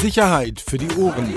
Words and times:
Sicherheit 0.00 0.60
für 0.60 0.78
die 0.78 0.88
Ohren. 0.96 1.34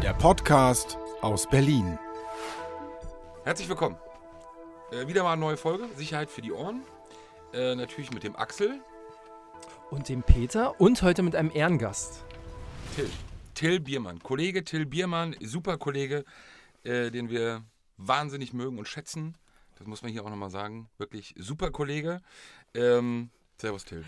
Der 0.00 0.14
Podcast 0.14 0.96
aus 1.20 1.48
Berlin. 1.50 1.98
Herzlich 3.42 3.68
willkommen. 3.68 3.96
Äh, 4.92 5.08
wieder 5.08 5.24
mal 5.24 5.32
eine 5.32 5.40
neue 5.40 5.56
Folge, 5.56 5.88
Sicherheit 5.96 6.30
für 6.30 6.42
die 6.42 6.52
Ohren. 6.52 6.82
Äh, 7.52 7.74
natürlich 7.74 8.12
mit 8.12 8.22
dem 8.22 8.36
Axel. 8.36 8.80
Und 9.90 10.08
dem 10.08 10.22
Peter 10.22 10.80
und 10.80 11.02
heute 11.02 11.22
mit 11.24 11.34
einem 11.34 11.50
Ehrengast. 11.52 12.24
Till. 12.94 13.10
Till 13.54 13.80
Biermann. 13.80 14.20
Kollege 14.20 14.62
Till 14.62 14.86
Biermann, 14.86 15.34
super 15.40 15.76
Kollege, 15.76 16.24
äh, 16.84 17.10
den 17.10 17.30
wir 17.30 17.64
wahnsinnig 17.96 18.52
mögen 18.52 18.78
und 18.78 18.86
schätzen. 18.86 19.36
Das 19.78 19.86
muss 19.86 20.02
man 20.02 20.10
hier 20.10 20.24
auch 20.24 20.30
nochmal 20.30 20.50
sagen. 20.50 20.88
Wirklich 20.98 21.34
super 21.38 21.70
Kollege. 21.70 22.20
Ähm, 22.74 23.30
servus 23.56 23.84
Till. 23.84 24.04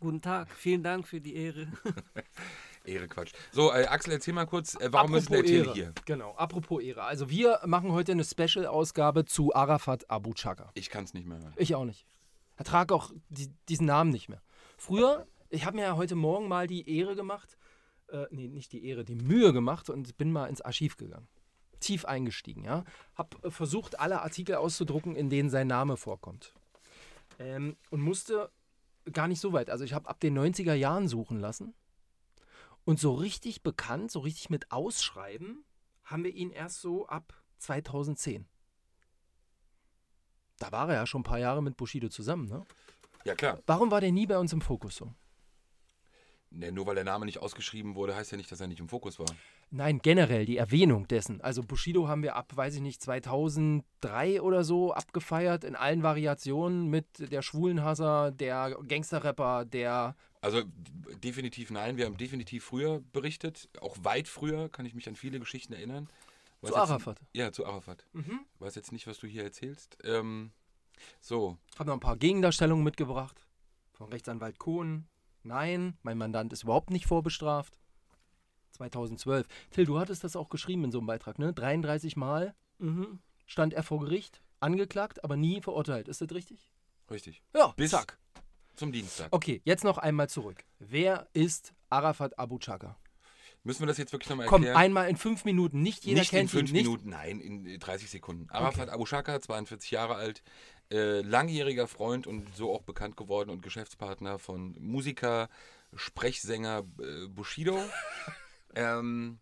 Guten 0.00 0.20
Tag, 0.20 0.50
vielen 0.50 0.82
Dank 0.82 1.06
für 1.06 1.20
die 1.20 1.34
Ehre. 1.36 1.68
Ehre 2.84 3.08
Quatsch. 3.08 3.32
So, 3.52 3.72
äh, 3.72 3.86
Axel, 3.86 4.12
erzähl 4.12 4.34
mal 4.34 4.46
kurz, 4.46 4.74
äh, 4.74 4.92
warum 4.92 5.14
ist 5.14 5.30
der 5.30 5.42
Till 5.42 5.64
Ehre. 5.64 5.74
hier? 5.74 5.92
Genau, 6.04 6.34
apropos 6.36 6.82
Ehre. 6.82 7.02
Also 7.02 7.30
wir 7.30 7.60
machen 7.66 7.92
heute 7.92 8.12
eine 8.12 8.24
Special-Ausgabe 8.24 9.24
zu 9.24 9.54
Arafat 9.54 10.08
Abu 10.10 10.34
Chaka. 10.34 10.70
Ich 10.74 10.90
kann 10.90 11.04
es 11.04 11.14
nicht 11.14 11.26
mehr 11.26 11.38
hören. 11.38 11.54
Ich 11.56 11.74
auch 11.74 11.84
nicht. 11.84 12.06
Ertrag 12.56 12.92
auch 12.92 13.10
die, 13.28 13.50
diesen 13.68 13.86
Namen 13.86 14.10
nicht 14.10 14.28
mehr. 14.28 14.42
Früher, 14.76 15.26
ich 15.48 15.64
habe 15.64 15.76
mir 15.76 15.82
ja 15.82 15.96
heute 15.96 16.14
Morgen 16.14 16.48
mal 16.48 16.66
die 16.66 16.88
Ehre 16.88 17.16
gemacht, 17.16 17.56
äh, 18.08 18.26
nee, 18.30 18.48
nicht 18.48 18.72
die 18.72 18.86
Ehre, 18.86 19.04
die 19.04 19.16
Mühe 19.16 19.52
gemacht 19.52 19.90
und 19.90 20.16
bin 20.16 20.32
mal 20.32 20.46
ins 20.46 20.60
Archiv 20.60 20.96
gegangen. 20.96 21.28
Tief 21.80 22.04
eingestiegen, 22.04 22.64
ja. 22.64 22.84
Hab 23.14 23.36
versucht, 23.52 24.00
alle 24.00 24.22
Artikel 24.22 24.56
auszudrucken, 24.56 25.14
in 25.14 25.28
denen 25.28 25.50
sein 25.50 25.66
Name 25.66 25.96
vorkommt. 25.96 26.54
Ähm, 27.38 27.76
und 27.90 28.00
musste 28.00 28.50
gar 29.12 29.28
nicht 29.28 29.40
so 29.40 29.52
weit. 29.52 29.70
Also 29.70 29.84
ich 29.84 29.92
habe 29.92 30.08
ab 30.08 30.20
den 30.20 30.38
90er 30.38 30.74
Jahren 30.74 31.08
suchen 31.08 31.40
lassen. 31.40 31.74
Und 32.84 33.00
so 33.00 33.14
richtig 33.14 33.62
bekannt, 33.62 34.10
so 34.10 34.20
richtig 34.20 34.48
mit 34.48 34.70
Ausschreiben, 34.70 35.64
haben 36.04 36.24
wir 36.24 36.32
ihn 36.32 36.50
erst 36.50 36.80
so 36.80 37.06
ab 37.06 37.34
2010. 37.58 38.46
Da 40.58 40.72
war 40.72 40.88
er 40.88 40.94
ja 40.94 41.06
schon 41.06 41.20
ein 41.20 41.24
paar 41.24 41.38
Jahre 41.38 41.62
mit 41.62 41.76
Bushido 41.76 42.08
zusammen, 42.08 42.48
ne? 42.48 42.64
Ja, 43.24 43.34
klar. 43.34 43.60
Warum 43.66 43.90
war 43.90 44.00
der 44.00 44.12
nie 44.12 44.26
bei 44.26 44.38
uns 44.38 44.52
im 44.52 44.60
Fokus 44.60 44.96
so? 44.96 45.12
Ne, 46.50 46.70
nur 46.70 46.86
weil 46.86 46.94
der 46.94 47.04
Name 47.04 47.26
nicht 47.26 47.38
ausgeschrieben 47.38 47.96
wurde, 47.96 48.14
heißt 48.14 48.30
ja 48.30 48.36
nicht, 48.36 48.50
dass 48.50 48.60
er 48.60 48.68
nicht 48.68 48.80
im 48.80 48.88
Fokus 48.88 49.18
war. 49.18 49.26
Nein, 49.70 49.98
generell 50.00 50.46
die 50.46 50.56
Erwähnung 50.56 51.08
dessen. 51.08 51.40
Also 51.40 51.62
Bushido 51.62 52.06
haben 52.08 52.22
wir 52.22 52.36
ab, 52.36 52.52
weiß 52.56 52.76
ich 52.76 52.80
nicht, 52.80 53.02
2003 53.02 54.40
oder 54.40 54.62
so 54.64 54.92
abgefeiert 54.92 55.64
in 55.64 55.74
allen 55.74 56.02
Variationen 56.02 56.88
mit 56.88 57.06
der 57.32 57.42
Schwulenhasser, 57.42 58.30
der 58.30 58.76
Gangsterrapper, 58.86 59.64
der 59.64 60.14
Also 60.40 60.62
definitiv 61.22 61.70
nein, 61.70 61.96
wir 61.96 62.06
haben 62.06 62.16
definitiv 62.16 62.64
früher 62.64 63.00
berichtet, 63.12 63.68
auch 63.80 63.96
weit 64.02 64.28
früher, 64.28 64.68
kann 64.68 64.86
ich 64.86 64.94
mich 64.94 65.08
an 65.08 65.16
viele 65.16 65.40
Geschichten 65.40 65.72
erinnern. 65.72 66.08
Weiß 66.60 66.70
zu 66.70 66.76
jetzt- 66.78 66.90
Arafat. 66.90 67.20
Ja, 67.32 67.52
zu 67.52 67.66
Arafat. 67.66 68.06
Mhm. 68.12 68.40
Weiß 68.60 68.76
jetzt 68.76 68.92
nicht, 68.92 69.06
was 69.06 69.18
du 69.18 69.26
hier 69.26 69.42
erzählst. 69.42 69.98
Ähm, 70.04 70.52
so, 71.20 71.58
Hab 71.78 71.86
noch 71.86 71.94
ein 71.94 72.00
paar 72.00 72.16
Gegendarstellungen 72.16 72.84
mitgebracht. 72.84 73.44
Von 73.92 74.08
Rechtsanwalt 74.08 74.58
Kohn. 74.58 75.06
Nein, 75.42 75.98
mein 76.02 76.18
Mandant 76.18 76.52
ist 76.52 76.62
überhaupt 76.62 76.90
nicht 76.90 77.06
vorbestraft. 77.06 77.78
2012. 78.72 79.46
Till, 79.70 79.84
du 79.86 79.98
hattest 79.98 80.24
das 80.24 80.36
auch 80.36 80.48
geschrieben 80.48 80.84
in 80.84 80.92
so 80.92 80.98
einem 80.98 81.06
Beitrag, 81.06 81.38
ne? 81.38 81.52
33 81.52 82.16
Mal 82.16 82.54
Mhm. 82.78 83.20
stand 83.46 83.72
er 83.74 83.82
vor 83.82 84.00
Gericht, 84.00 84.42
angeklagt, 84.60 85.24
aber 85.24 85.36
nie 85.36 85.60
verurteilt. 85.62 86.08
Ist 86.08 86.20
das 86.20 86.30
richtig? 86.32 86.70
richtig. 87.10 87.42
Ja, 87.54 87.72
Bis 87.76 87.90
zack. 87.92 88.18
zum 88.74 88.92
Dienstag. 88.92 89.28
Okay, 89.30 89.62
jetzt 89.64 89.84
noch 89.84 89.98
einmal 89.98 90.28
zurück. 90.28 90.64
Wer 90.78 91.28
ist 91.32 91.72
Arafat 91.88 92.38
Abu 92.38 92.58
Chaka? 92.58 92.96
Müssen 93.64 93.80
wir 93.80 93.86
das 93.86 93.98
jetzt 93.98 94.12
wirklich 94.12 94.28
nochmal 94.30 94.46
Komm, 94.46 94.62
erklären? 94.62 94.76
einmal 94.76 95.08
in 95.08 95.16
fünf 95.16 95.44
Minuten. 95.44 95.82
Nicht 95.82 96.04
jeder 96.04 96.20
nicht 96.20 96.32
in 96.32 96.38
kennt 96.38 96.50
fünf 96.50 96.68
ihn. 96.70 96.74
Nicht. 96.74 96.84
Minuten, 96.84 97.08
nein, 97.10 97.40
in 97.40 97.66
äh, 97.66 97.78
30 97.78 98.10
Sekunden. 98.10 98.48
Arafat 98.50 98.90
Abu 98.90 99.06
Shaka, 99.06 99.40
42 99.40 99.90
Jahre 99.90 100.14
alt, 100.14 100.42
äh, 100.92 101.20
langjähriger 101.22 101.88
Freund 101.88 102.26
und 102.28 102.54
so 102.54 102.72
auch 102.72 102.82
bekannt 102.82 103.16
geworden 103.16 103.50
und 103.50 103.62
Geschäftspartner 103.62 104.38
von 104.38 104.76
Musiker, 104.78 105.48
Sprechsänger 105.94 106.84
äh, 107.00 107.26
Bushido. 107.28 107.76
ähm, 108.76 109.38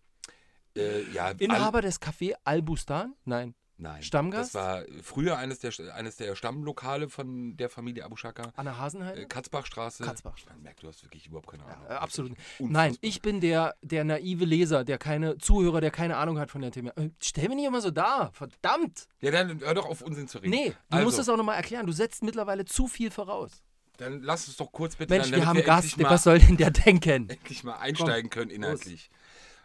äh, 0.77 1.03
ja, 1.13 1.31
Inhaber 1.31 1.83
des 1.83 2.01
Café 2.01 2.35
Al-Bustan? 2.45 3.15
Nein. 3.25 3.55
Nein. 3.77 4.03
Stammgast? 4.05 4.55
Das 4.55 4.63
war 4.63 4.83
früher 5.03 5.37
eines 5.37 5.59
der, 5.59 5.73
eines 5.95 6.17
der 6.17 6.37
Stammlokale 6.37 7.09
von 7.09 7.57
der 7.57 7.69
Familie 7.69 8.05
Abu 8.05 8.15
Shaka. 8.15 8.53
Anna 8.55 8.71
Äh, 8.71 8.75
Hasenheim? 8.75 9.29
Katzbachstraße. 9.29 10.05
Katzbachstraße. 10.05 10.55
Man 10.55 10.63
merkt, 10.63 10.83
du 10.85 10.89
hast 10.89 11.03
wirklich 11.03 11.27
überhaupt 11.27 11.49
keine 11.49 11.65
Ahnung. 11.65 11.87
Äh, 11.89 11.95
absolut. 11.95 12.31
Unfassbar. 12.31 12.69
Nein, 12.71 12.97
ich 13.01 13.21
bin 13.21 13.41
der, 13.41 13.75
der 13.83 14.05
naive 14.05 14.45
Leser, 14.45 14.85
der 14.85 14.99
keine 14.99 15.39
Zuhörer, 15.39 15.81
der 15.81 15.91
keine 15.91 16.17
Ahnung 16.19 16.39
hat 16.39 16.53
von 16.53 16.63
der 16.63 16.71
Thema. 16.71 16.93
Äh, 16.97 17.11
Stell 17.21 17.49
mir 17.49 17.57
nicht 17.57 17.67
immer 17.67 17.81
so 17.81 17.91
dar. 17.91 18.31
Verdammt. 18.33 19.09
Ja, 19.21 19.33
dann 19.33 19.61
hör 19.61 19.75
doch 19.75 19.87
auf 19.87 20.03
Unsinn 20.03 20.29
zu 20.29 20.39
reden. 20.39 20.51
Nee, 20.51 20.71
du 20.71 20.77
also, 20.91 21.05
musst 21.07 21.19
es 21.19 21.29
auch 21.29 21.37
nochmal 21.37 21.57
erklären. 21.57 21.87
Du 21.87 21.93
setzt 21.93 22.23
mittlerweile 22.23 22.65
zu 22.65 22.87
viel 22.87 23.11
voraus. 23.11 23.65
Dann 23.97 24.23
lass 24.23 24.49
uns 24.49 24.57
doch 24.57 24.73
kurz 24.73 24.97
bitte 24.97 25.15
Mensch, 25.15 25.31
dann, 25.31 25.41
wir 25.41 25.47
haben 25.47 25.57
endlich 25.57 25.67
Gast. 25.67 25.99
Mal 25.99 26.11
Was 26.11 26.25
soll 26.25 26.39
denn 26.39 26.57
der 26.57 26.71
denken? 26.71 27.29
endlich 27.29 27.65
mal 27.65 27.77
einsteigen 27.77 28.31
können 28.31 28.51
inhaltlich. 28.51 29.11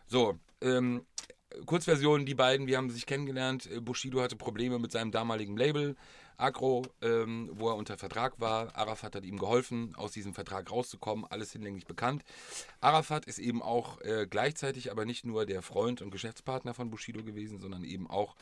So, 0.08 0.38
ähm, 0.62 1.06
Kurzversion, 1.66 2.26
die 2.26 2.36
beiden, 2.36 2.68
wir 2.68 2.78
haben 2.78 2.90
sich 2.90 3.06
kennengelernt. 3.06 3.70
Äh, 3.72 3.80
Bushido 3.80 4.22
hatte 4.22 4.36
Probleme 4.36 4.80
mit 4.80 4.92
seinem 4.92 5.12
damaligen 5.12 5.58
Label, 5.58 5.96
Agro, 6.38 6.86
ähm, 7.02 7.50
wo 7.54 7.70
er 7.70 7.76
unter 7.76 7.98
Vertrag 7.98 8.40
war. 8.40 8.76
Arafat 8.76 9.16
hat 9.16 9.26
ihm 9.26 9.38
geholfen, 9.38 9.94
aus 9.96 10.12
diesem 10.12 10.34
Vertrag 10.34 10.72
rauszukommen. 10.72 11.26
Alles 11.30 11.52
hinlänglich 11.52 11.86
bekannt. 11.86 12.24
Arafat 12.82 13.26
ist 13.26 13.40
eben 13.40 13.62
auch 13.62 14.00
äh, 14.02 14.28
gleichzeitig 14.30 14.92
aber 14.92 15.06
nicht 15.06 15.26
nur 15.26 15.46
der 15.46 15.62
Freund 15.62 16.02
und 16.02 16.12
Geschäftspartner 16.12 16.74
von 16.74 16.92
Bushido 16.92 17.24
gewesen, 17.24 17.60
sondern 17.60 17.84
eben 17.84 18.10
auch 18.10 18.36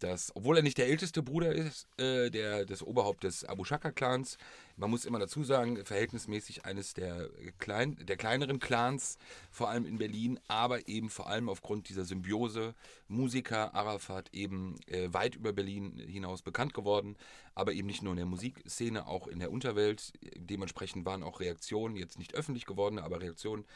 das, 0.00 0.34
obwohl 0.34 0.56
er 0.56 0.62
nicht 0.62 0.78
der 0.78 0.88
älteste 0.88 1.22
Bruder 1.22 1.52
ist, 1.52 1.86
äh, 1.98 2.30
der, 2.30 2.64
des 2.64 2.82
Oberhaupt 2.82 3.24
des 3.24 3.44
Abu 3.44 3.64
Shaka-Clans, 3.64 4.38
man 4.80 4.90
muss 4.90 5.04
immer 5.04 5.18
dazu 5.18 5.44
sagen, 5.44 5.84
verhältnismäßig 5.84 6.64
eines 6.64 6.94
der, 6.94 7.28
klein, 7.58 7.98
der 8.00 8.16
kleineren 8.16 8.58
Clans, 8.58 9.18
vor 9.50 9.68
allem 9.68 9.84
in 9.84 9.98
Berlin, 9.98 10.40
aber 10.48 10.88
eben 10.88 11.10
vor 11.10 11.28
allem 11.28 11.50
aufgrund 11.50 11.88
dieser 11.90 12.04
Symbiose 12.06 12.74
Musiker 13.06 13.74
Arafat 13.74 14.30
eben 14.32 14.76
äh, 14.86 15.12
weit 15.12 15.34
über 15.34 15.52
Berlin 15.52 15.98
hinaus 15.98 16.42
bekannt 16.42 16.72
geworden, 16.72 17.16
aber 17.54 17.72
eben 17.72 17.88
nicht 17.88 18.02
nur 18.02 18.12
in 18.12 18.18
der 18.18 18.26
Musikszene, 18.26 19.06
auch 19.06 19.26
in 19.26 19.38
der 19.38 19.50
Unterwelt. 19.50 20.12
Dementsprechend 20.36 21.04
waren 21.04 21.22
auch 21.22 21.40
Reaktionen, 21.40 21.96
jetzt 21.96 22.18
nicht 22.18 22.34
öffentlich 22.34 22.64
gewordene, 22.64 23.02
aber 23.02 23.20
Reaktionen, 23.20 23.66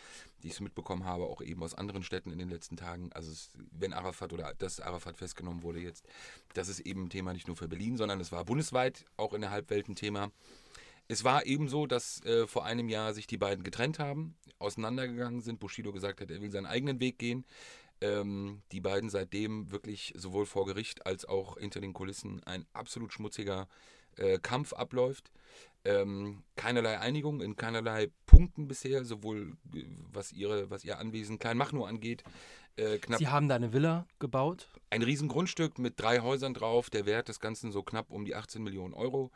die 0.43 0.49
ich 0.49 0.55
so 0.55 0.65
mitbekommen 0.65 1.05
habe, 1.05 1.25
auch 1.25 1.43
eben 1.43 1.63
aus 1.63 1.75
anderen 1.75 2.03
Städten 2.03 2.31
in 2.31 2.39
den 2.39 2.49
letzten 2.49 2.77
Tagen. 2.77 3.13
Also 3.13 3.31
es, 3.31 3.51
wenn 3.73 3.93
Arafat 3.93 4.33
oder 4.33 4.55
dass 4.55 4.81
Arafat 4.81 5.19
festgenommen 5.19 5.63
wurde 5.63 5.81
jetzt, 5.81 6.07
das 6.55 6.69
ist 6.69 6.81
eben 6.81 7.05
ein 7.05 7.11
Thema 7.11 7.35
nicht 7.35 7.47
nur 7.47 7.57
für 7.57 7.69
Berlin, 7.69 7.99
sondern 7.99 8.21
es 8.21 8.33
war 8.33 8.45
bundesweit 8.45 9.05
auch 9.19 9.35
in 9.35 9.43
der 9.43 9.51
Halbwelt 9.51 9.89
ein 9.89 9.97
Thema. 9.97 10.31
Es 11.09 11.25
war 11.25 11.47
eben 11.47 11.69
so, 11.69 11.87
dass 11.87 12.23
äh, 12.25 12.47
vor 12.47 12.65
einem 12.65 12.89
Jahr 12.89 13.13
sich 13.15 13.27
die 13.27 13.37
beiden 13.37 13.65
getrennt 13.65 13.99
haben, 13.99 14.37
auseinandergegangen 14.59 15.41
sind. 15.41 15.61
Bushido 15.61 15.93
gesagt 15.93 16.21
hat, 16.21 16.31
er 16.31 16.41
will 16.41 16.51
seinen 16.51 16.67
eigenen 16.67 17.01
Weg 17.01 17.19
gehen. 17.19 17.45
Ähm, 18.01 18.63
die 18.73 18.81
beiden 18.81 19.11
seitdem 19.11 19.71
wirklich 19.71 20.13
sowohl 20.17 20.47
vor 20.47 20.67
Gericht 20.67 21.07
als 21.07 21.25
auch 21.25 21.59
hinter 21.59 21.81
den 21.81 21.93
Kulissen 21.93 22.43
ein 22.45 22.67
absolut 22.73 23.13
schmutziger 23.13 23.69
äh, 24.17 24.39
Kampf 24.39 24.73
abläuft. 24.73 25.31
Ähm, 25.85 26.43
keinerlei 26.57 26.99
Einigung 26.99 27.43
in 27.43 27.57
keinerlei 27.57 28.11
Punkten 28.27 28.67
bisher, 28.69 29.05
sowohl 29.05 29.57
äh, 29.75 29.85
was, 30.11 30.33
ihre, 30.33 30.71
was 30.71 30.85
ihr 30.85 30.99
Anwesen 30.99 31.39
Kleinmachnow 31.39 31.87
angeht. 31.87 32.25
Äh, 32.77 32.99
knapp 32.99 33.19
Sie 33.19 33.29
haben 33.29 33.49
da 33.49 33.55
eine 33.55 33.73
Villa 33.73 34.07
gebaut. 34.19 34.69
ein 34.91 35.03
Riesengrundstück 35.03 35.79
mit 35.79 36.01
drei 36.01 36.21
Häusern 36.21 36.55
drauf. 36.55 36.91
Der 36.91 37.07
Wert 37.07 37.29
des 37.29 37.39
Ganzen 37.39 37.71
so 37.71 37.83
knapp 37.83 38.11
um 38.11 38.25
die 38.25 38.35
18 38.35 38.63
Millionen 38.63 38.95
Euro. 38.95 39.31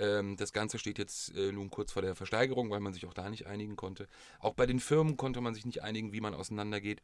Ähm, 0.00 0.36
das 0.36 0.52
Ganze 0.52 0.78
steht 0.78 0.98
jetzt 0.98 1.36
äh, 1.36 1.52
nun 1.52 1.70
kurz 1.70 1.92
vor 1.92 2.02
der 2.02 2.14
Versteigerung, 2.14 2.70
weil 2.70 2.80
man 2.80 2.94
sich 2.94 3.06
auch 3.06 3.14
da 3.14 3.28
nicht 3.28 3.46
einigen 3.46 3.76
konnte. 3.76 4.08
Auch 4.40 4.54
bei 4.54 4.66
den 4.66 4.80
Firmen 4.80 5.16
konnte 5.16 5.40
man 5.40 5.54
sich 5.54 5.66
nicht 5.66 5.82
einigen, 5.82 6.12
wie 6.12 6.20
man 6.20 6.34
auseinandergeht. 6.34 7.02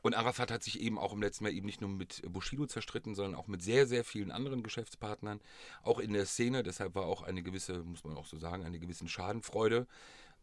Und 0.00 0.14
Arafat 0.14 0.50
hat 0.50 0.62
sich 0.64 0.80
eben 0.80 0.98
auch 0.98 1.12
im 1.12 1.22
letzten 1.22 1.44
Jahr 1.44 1.52
eben 1.52 1.66
nicht 1.66 1.80
nur 1.80 1.90
mit 1.90 2.22
Bushido 2.32 2.66
zerstritten, 2.66 3.14
sondern 3.14 3.36
auch 3.36 3.46
mit 3.46 3.62
sehr, 3.62 3.86
sehr 3.86 4.04
vielen 4.04 4.32
anderen 4.32 4.62
Geschäftspartnern, 4.62 5.40
auch 5.82 6.00
in 6.00 6.12
der 6.12 6.26
Szene. 6.26 6.62
Deshalb 6.64 6.94
war 6.96 7.04
auch 7.04 7.22
eine 7.22 7.42
gewisse, 7.42 7.84
muss 7.84 8.02
man 8.02 8.16
auch 8.16 8.26
so 8.26 8.38
sagen, 8.38 8.64
eine 8.64 8.80
gewisse 8.80 9.06
Schadenfreude. 9.06 9.86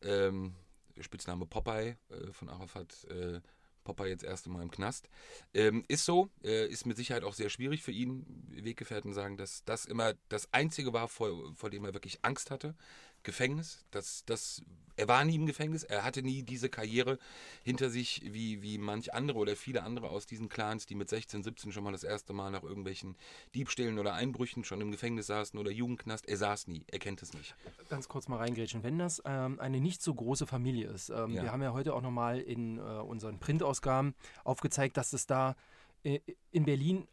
Ähm, 0.01 0.55
Spitzname 1.01 1.45
Popeye 1.45 1.97
äh, 2.09 2.31
von 2.31 2.49
Arafat. 2.49 3.05
Äh, 3.05 3.41
Popeye 3.89 4.09
jetzt 4.09 4.23
erst 4.23 4.47
Mal 4.47 4.61
im 4.61 4.71
Knast. 4.71 5.09
Ähm, 5.53 5.83
ist 5.87 6.05
so, 6.05 6.29
äh, 6.43 6.67
ist 6.67 6.85
mit 6.85 6.97
Sicherheit 6.97 7.23
auch 7.23 7.33
sehr 7.33 7.49
schwierig 7.49 7.81
für 7.81 7.91
ihn. 7.91 8.25
Weggefährten 8.49 9.13
sagen, 9.13 9.37
dass 9.37 9.63
das 9.65 9.85
immer 9.85 10.13
das 10.29 10.53
Einzige 10.53 10.93
war, 10.93 11.07
vor, 11.07 11.53
vor 11.55 11.69
dem 11.69 11.85
er 11.85 11.93
wirklich 11.93 12.19
Angst 12.23 12.51
hatte. 12.51 12.75
Gefängnis. 13.23 13.85
Das, 13.91 14.23
das, 14.25 14.61
er 14.95 15.07
war 15.07 15.23
nie 15.23 15.35
im 15.35 15.45
Gefängnis, 15.45 15.83
er 15.83 16.03
hatte 16.03 16.21
nie 16.23 16.43
diese 16.43 16.69
Karriere 16.69 17.19
hinter 17.63 17.89
sich 17.89 18.21
wie, 18.25 18.61
wie 18.61 18.77
manch 18.77 19.13
andere 19.13 19.39
oder 19.39 19.55
viele 19.55 19.83
andere 19.83 20.09
aus 20.09 20.25
diesen 20.25 20.49
Clans, 20.49 20.85
die 20.85 20.95
mit 20.95 21.09
16, 21.09 21.43
17 21.43 21.71
schon 21.71 21.83
mal 21.83 21.91
das 21.91 22.03
erste 22.03 22.33
Mal 22.33 22.49
nach 22.51 22.63
irgendwelchen 22.63 23.15
Diebstählen 23.55 23.97
oder 23.99 24.13
Einbrüchen 24.13 24.63
schon 24.63 24.81
im 24.81 24.91
Gefängnis 24.91 25.27
saßen 25.27 25.59
oder 25.59 25.71
Jugendknast. 25.71 26.27
Er 26.27 26.37
saß 26.37 26.67
nie, 26.67 26.83
er 26.87 26.99
kennt 26.99 27.21
es 27.21 27.33
nicht. 27.33 27.55
Ganz 27.89 28.07
kurz 28.07 28.27
mal 28.27 28.37
reingrätschen. 28.37 28.83
Wenn 28.83 28.99
das 28.99 29.21
ähm, 29.25 29.59
eine 29.59 29.79
nicht 29.79 30.01
so 30.01 30.13
große 30.13 30.47
Familie 30.47 30.87
ist, 30.89 31.09
ähm, 31.09 31.31
Ja. 31.31 31.43
wir 31.43 31.51
haben 31.51 31.61
ja 31.61 31.73
heute 31.73 31.93
auch 31.93 32.01
nochmal 32.01 32.39
in 32.39 32.77
äh, 32.77 32.81
unseren 32.81 33.39
Printausgaben 33.39 34.15
aufgezeigt, 34.43 34.97
dass 34.97 35.13
es 35.13 35.27
da 35.27 35.55
äh, 36.03 36.19
in 36.51 36.65
Berlin, 36.65 37.07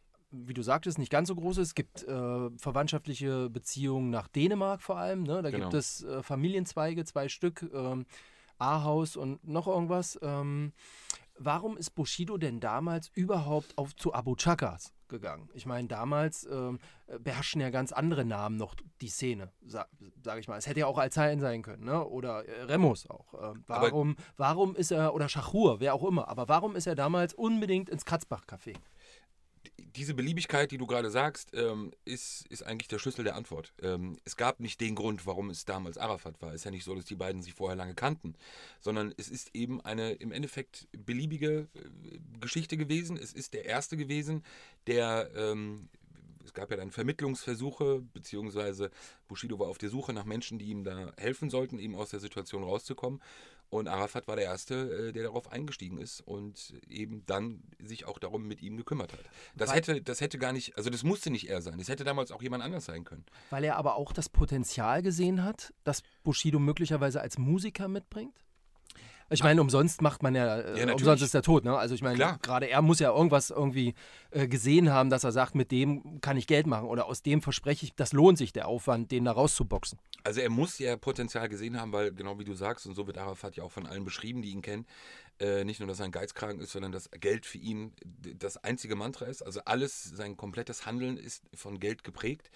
wie 0.44 0.54
du 0.54 0.62
sagtest, 0.62 0.98
nicht 0.98 1.10
ganz 1.10 1.28
so 1.28 1.34
groß 1.34 1.58
ist. 1.58 1.68
Es 1.68 1.74
gibt 1.74 2.02
äh, 2.04 2.50
verwandtschaftliche 2.58 3.48
Beziehungen 3.50 4.10
nach 4.10 4.28
Dänemark 4.28 4.82
vor 4.82 4.96
allem. 4.98 5.22
Ne? 5.22 5.42
Da 5.42 5.50
Genau. 5.50 5.64
gibt 5.64 5.74
es 5.74 6.02
äh, 6.04 6.22
Familienzweige, 6.22 7.04
zwei 7.04 7.28
Stück, 7.28 7.68
ähm, 7.72 8.06
Ahaus 8.58 9.16
und 9.16 9.46
noch 9.46 9.66
irgendwas. 9.66 10.18
Ähm, 10.22 10.72
warum 11.38 11.76
ist 11.76 11.90
Bushido 11.90 12.38
denn 12.38 12.60
damals 12.60 13.08
überhaupt 13.14 13.76
auf, 13.76 13.94
zu 13.94 14.14
Abu 14.14 14.34
Chakas 14.36 14.94
gegangen? 15.08 15.48
Ich 15.52 15.66
meine, 15.66 15.86
damals 15.88 16.48
ähm, 16.50 16.78
beherrschen 17.20 17.60
ja 17.60 17.68
ganz 17.70 17.92
andere 17.92 18.24
Namen 18.24 18.56
noch 18.56 18.74
die 19.02 19.08
Szene, 19.08 19.52
sa 19.66 19.86
sage 20.22 20.40
ich 20.40 20.48
mal. 20.48 20.56
Es 20.56 20.66
hätte 20.66 20.80
ja 20.80 20.86
auch 20.86 20.96
Alzain 20.98 21.38
sein 21.40 21.60
können, 21.62 21.84
ne? 21.84 22.02
oder 22.06 22.44
äh, 22.46 22.62
Remus 22.62 23.08
auch. 23.10 23.34
Aber- 23.34 23.56
warum, 23.66 24.16
warum 24.38 24.74
ist 24.74 24.90
er, 24.90 25.14
oder 25.14 25.28
Schachur, 25.28 25.78
wer 25.80 25.92
auch 25.94 26.04
immer, 26.04 26.28
aber 26.28 26.48
warum 26.48 26.74
ist 26.76 26.86
er 26.86 26.94
damals 26.94 27.34
unbedingt 27.34 27.90
ins 27.90 28.06
Kratzbach-Café? 28.06 28.74
Diese 29.96 30.14
Beliebigkeit, 30.14 30.70
die 30.70 30.78
du 30.78 30.86
gerade 30.86 31.10
sagst, 31.10 31.50
ähm, 31.54 31.92
ist, 32.04 32.46
ist 32.48 32.62
eigentlich 32.62 32.88
der 32.88 32.98
Schlüssel 32.98 33.24
der 33.24 33.34
Antwort. 33.34 33.72
Ähm, 33.82 34.18
es 34.24 34.36
gab 34.36 34.60
nicht 34.60 34.80
den 34.80 34.94
Grund, 34.94 35.26
warum 35.26 35.50
es 35.50 35.64
damals 35.64 35.98
Arafat 35.98 36.40
war. 36.42 36.50
Es 36.50 36.56
ist 36.56 36.64
ja 36.64 36.70
nicht 36.70 36.84
so, 36.84 36.94
dass 36.94 37.06
die 37.06 37.14
beiden 37.14 37.42
sich 37.42 37.54
vorher 37.54 37.76
lange 37.76 37.94
kannten, 37.94 38.34
sondern 38.80 39.14
es 39.16 39.28
ist 39.28 39.54
eben 39.54 39.80
eine 39.80 40.12
im 40.12 40.32
Endeffekt 40.32 40.86
beliebige 40.92 41.68
äh, 41.74 42.18
Geschichte 42.40 42.76
gewesen. 42.76 43.16
Es 43.16 43.32
ist 43.32 43.54
der 43.54 43.64
erste 43.64 43.96
gewesen, 43.96 44.44
der. 44.86 45.30
Ähm, 45.34 45.88
es 46.44 46.54
gab 46.54 46.70
ja 46.70 46.76
dann 46.76 46.92
Vermittlungsversuche, 46.92 48.04
beziehungsweise 48.12 48.92
Bushido 49.26 49.58
war 49.58 49.66
auf 49.66 49.78
der 49.78 49.90
Suche 49.90 50.12
nach 50.12 50.24
Menschen, 50.24 50.60
die 50.60 50.66
ihm 50.66 50.84
da 50.84 51.12
helfen 51.16 51.50
sollten, 51.50 51.80
eben 51.80 51.96
aus 51.96 52.10
der 52.10 52.20
Situation 52.20 52.62
rauszukommen. 52.62 53.20
Und 53.68 53.88
Arafat 53.88 54.28
war 54.28 54.36
der 54.36 54.44
Erste, 54.44 55.08
äh, 55.08 55.12
der 55.12 55.24
darauf 55.24 55.50
eingestiegen 55.50 55.98
ist 55.98 56.20
und 56.20 56.74
eben 56.88 57.26
dann 57.26 57.62
sich 57.82 58.04
auch 58.06 58.18
darum 58.18 58.46
mit 58.46 58.62
ihm 58.62 58.76
gekümmert 58.76 59.12
hat. 59.12 59.20
Das 59.56 59.70
Weil- 59.70 59.76
hätte, 59.76 60.02
das 60.02 60.20
hätte 60.20 60.38
gar 60.38 60.52
nicht, 60.52 60.76
also 60.76 60.88
das 60.88 61.02
musste 61.02 61.30
nicht 61.30 61.48
er 61.48 61.60
sein. 61.62 61.78
Das 61.78 61.88
hätte 61.88 62.04
damals 62.04 62.30
auch 62.30 62.42
jemand 62.42 62.62
anders 62.62 62.84
sein 62.84 63.04
können. 63.04 63.24
Weil 63.50 63.64
er 63.64 63.76
aber 63.76 63.96
auch 63.96 64.12
das 64.12 64.28
Potenzial 64.28 65.02
gesehen 65.02 65.42
hat, 65.42 65.74
das 65.84 66.02
Bushido 66.22 66.58
möglicherweise 66.58 67.20
als 67.20 67.38
Musiker 67.38 67.88
mitbringt? 67.88 68.45
Ich 69.28 69.42
meine, 69.42 69.60
umsonst 69.60 70.02
macht 70.02 70.22
man 70.22 70.34
ja, 70.34 70.58
äh, 70.58 70.70
natürlich. 70.70 70.94
umsonst 70.94 71.22
ist 71.22 71.34
er 71.34 71.42
tot, 71.42 71.64
ne? 71.64 71.76
Also 71.76 71.94
ich 71.94 72.02
meine, 72.02 72.38
gerade 72.42 72.68
er 72.68 72.80
muss 72.80 73.00
ja 73.00 73.10
irgendwas 73.10 73.50
irgendwie 73.50 73.94
äh, 74.30 74.46
gesehen 74.46 74.92
haben, 74.92 75.10
dass 75.10 75.24
er 75.24 75.32
sagt, 75.32 75.54
mit 75.54 75.72
dem 75.72 76.20
kann 76.20 76.36
ich 76.36 76.46
Geld 76.46 76.66
machen 76.66 76.86
oder 76.86 77.06
aus 77.06 77.22
dem 77.22 77.42
verspreche 77.42 77.86
ich, 77.86 77.94
das 77.94 78.12
lohnt 78.12 78.38
sich 78.38 78.52
der 78.52 78.68
Aufwand, 78.68 79.10
den 79.10 79.24
da 79.24 79.32
rauszuboxen. 79.32 79.98
Also 80.22 80.40
er 80.40 80.50
muss 80.50 80.78
ja 80.78 80.96
Potenzial 80.96 81.48
gesehen 81.48 81.80
haben, 81.80 81.92
weil 81.92 82.12
genau 82.12 82.38
wie 82.38 82.44
du 82.44 82.54
sagst, 82.54 82.86
und 82.86 82.94
so 82.94 83.06
wird 83.06 83.18
Arafat 83.18 83.56
ja 83.56 83.64
auch 83.64 83.72
von 83.72 83.86
allen 83.86 84.04
beschrieben, 84.04 84.42
die 84.42 84.50
ihn 84.50 84.62
kennen, 84.62 84.86
äh, 85.40 85.64
nicht 85.64 85.80
nur, 85.80 85.88
dass 85.88 85.98
er 85.98 86.06
ein 86.06 86.12
Geizkragen 86.12 86.60
ist, 86.60 86.72
sondern 86.72 86.92
dass 86.92 87.10
Geld 87.10 87.46
für 87.46 87.58
ihn 87.58 87.92
das 88.38 88.56
einzige 88.56 88.96
Mantra 88.96 89.26
ist. 89.26 89.42
Also 89.42 89.60
alles, 89.64 90.04
sein 90.04 90.36
komplettes 90.36 90.86
Handeln 90.86 91.16
ist 91.16 91.44
von 91.54 91.78
Geld 91.80 92.04
geprägt. 92.04 92.50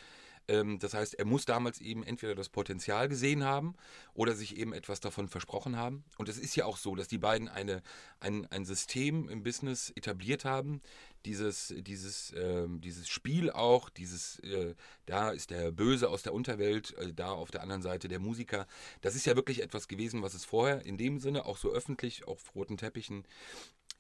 Ähm, 0.51 0.81
das 0.81 0.95
heißt, 0.95 1.15
er 1.15 1.25
muss 1.25 1.45
damals 1.45 1.81
eben 1.81 2.03
entweder 2.03 2.35
das 2.35 2.49
Potenzial 2.49 3.09
gesehen 3.09 3.45
haben 3.45 3.77
oder 4.15 4.35
sich 4.35 4.57
eben 4.57 4.73
etwas 4.73 5.01
davon 5.01 5.29
versprochen 5.29 5.77
haben. 5.77 6.05
Und 6.19 6.29
es 6.29 6.39
ist 6.39 6.57
ja 6.57 6.65
auch 6.65 6.77
so, 6.77 6.97
dass 6.97 7.07
die 7.07 7.19
beiden 7.19 7.49
eine, 7.49 7.83
ein, 8.19 8.47
ein 8.51 8.65
System 8.65 9.29
im 9.29 9.45
Business 9.45 9.91
etabliert 9.95 10.45
haben, 10.45 10.83
dieses, 11.25 11.73
dieses, 11.79 12.35
ähm, 12.37 12.81
dieses 12.81 13.09
Spiel 13.09 13.51
auch, 13.51 13.91
dieses, 13.91 14.41
äh, 14.41 14.75
da 15.07 15.31
ist 15.31 15.51
der 15.51 15.71
Böse 15.71 16.09
aus 16.09 16.23
der 16.23 16.35
Unterwelt, 16.35 16.97
äh, 16.99 17.13
da 17.15 17.31
auf 17.31 17.53
der 17.53 17.63
anderen 17.63 17.83
Seite 17.83 18.09
der 18.09 18.19
Musiker. 18.19 18.67
Das 19.03 19.15
ist 19.15 19.27
ja 19.27 19.37
wirklich 19.37 19.63
etwas 19.63 19.87
gewesen, 19.87 20.23
was 20.23 20.35
es 20.35 20.45
vorher 20.45 20.85
in 20.85 20.97
dem 20.97 21.21
Sinne 21.21 21.45
auch 21.45 21.59
so 21.59 21.71
öffentlich 21.71 22.27
auf 22.27 22.55
roten 22.57 22.77
Teppichen 22.77 23.25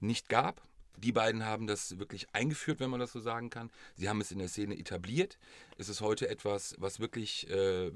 nicht 0.00 0.29
gab. 0.29 0.62
Die 0.97 1.13
beiden 1.13 1.45
haben 1.47 1.67
das 1.67 1.99
wirklich 1.99 2.27
eingeführt, 2.35 2.81
wenn 2.81 2.91
man 2.91 3.01
das 3.01 3.13
so 3.13 3.21
sagen 3.21 3.49
kann. 3.49 3.71
Sie 3.95 4.09
haben 4.09 4.21
es 4.21 4.31
in 4.33 4.39
der 4.39 4.49
Szene 4.49 4.79
etabliert. 4.79 5.39
Es 5.79 5.89
ist 5.89 6.01
heute 6.01 6.29
etwas, 6.29 6.75
was 6.79 7.01
wirklich 7.01 7.49
äh, 7.49 7.91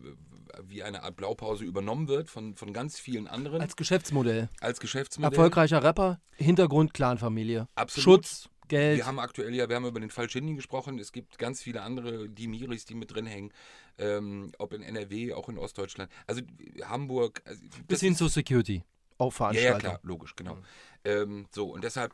wie 0.62 0.82
eine 0.82 1.02
Art 1.02 1.16
Blaupause 1.16 1.64
übernommen 1.64 2.08
wird 2.08 2.30
von, 2.30 2.54
von 2.54 2.72
ganz 2.72 2.98
vielen 2.98 3.26
anderen 3.26 3.60
als, 3.60 3.70
Als 3.70 3.76
Geschäftsmodell. 3.76 4.48
Geschäftsmodell. 4.80 5.32
Erfolgreicher 5.32 5.82
Rapper, 5.82 6.20
Hintergrund, 6.36 6.94
Clanfamilie. 6.94 7.68
Absolut. 7.74 8.24
Schutz, 8.24 8.48
Geld. 8.68 8.96
Wir 8.96 9.06
haben 9.06 9.18
aktuell 9.18 9.54
ja, 9.54 9.68
wir 9.68 9.76
haben 9.76 9.84
über 9.84 10.00
den 10.00 10.10
Fall 10.10 10.30
Shindy 10.30 10.54
gesprochen. 10.54 10.98
Es 10.98 11.12
gibt 11.12 11.38
ganz 11.38 11.62
viele 11.62 11.82
andere, 11.82 12.28
die 12.28 12.48
Miris, 12.48 12.84
die 12.86 12.94
mit 12.94 13.14
drin 13.14 13.26
hängen. 13.26 13.52
Ähm, 13.98 14.52
ob 14.58 14.72
in 14.72 14.82
NRW, 14.82 15.34
auch 15.34 15.48
in 15.48 15.58
Ostdeutschland. 15.58 16.10
Also 16.26 16.42
Hamburg. 16.82 17.42
Also, 17.44 17.60
bis 17.86 18.00
hin 18.00 18.16
zur 18.16 18.28
Security. 18.28 18.82
Auch 19.18 19.26
Ja, 19.26 19.28
ja, 19.28 19.30
Veranstaltung. 19.36 19.80
klar, 19.80 20.00
logisch, 20.02 20.34
genau. 20.34 20.58
Ähm, 21.04 21.46
so, 21.52 21.66
und 21.72 21.84
deshalb 21.84 22.12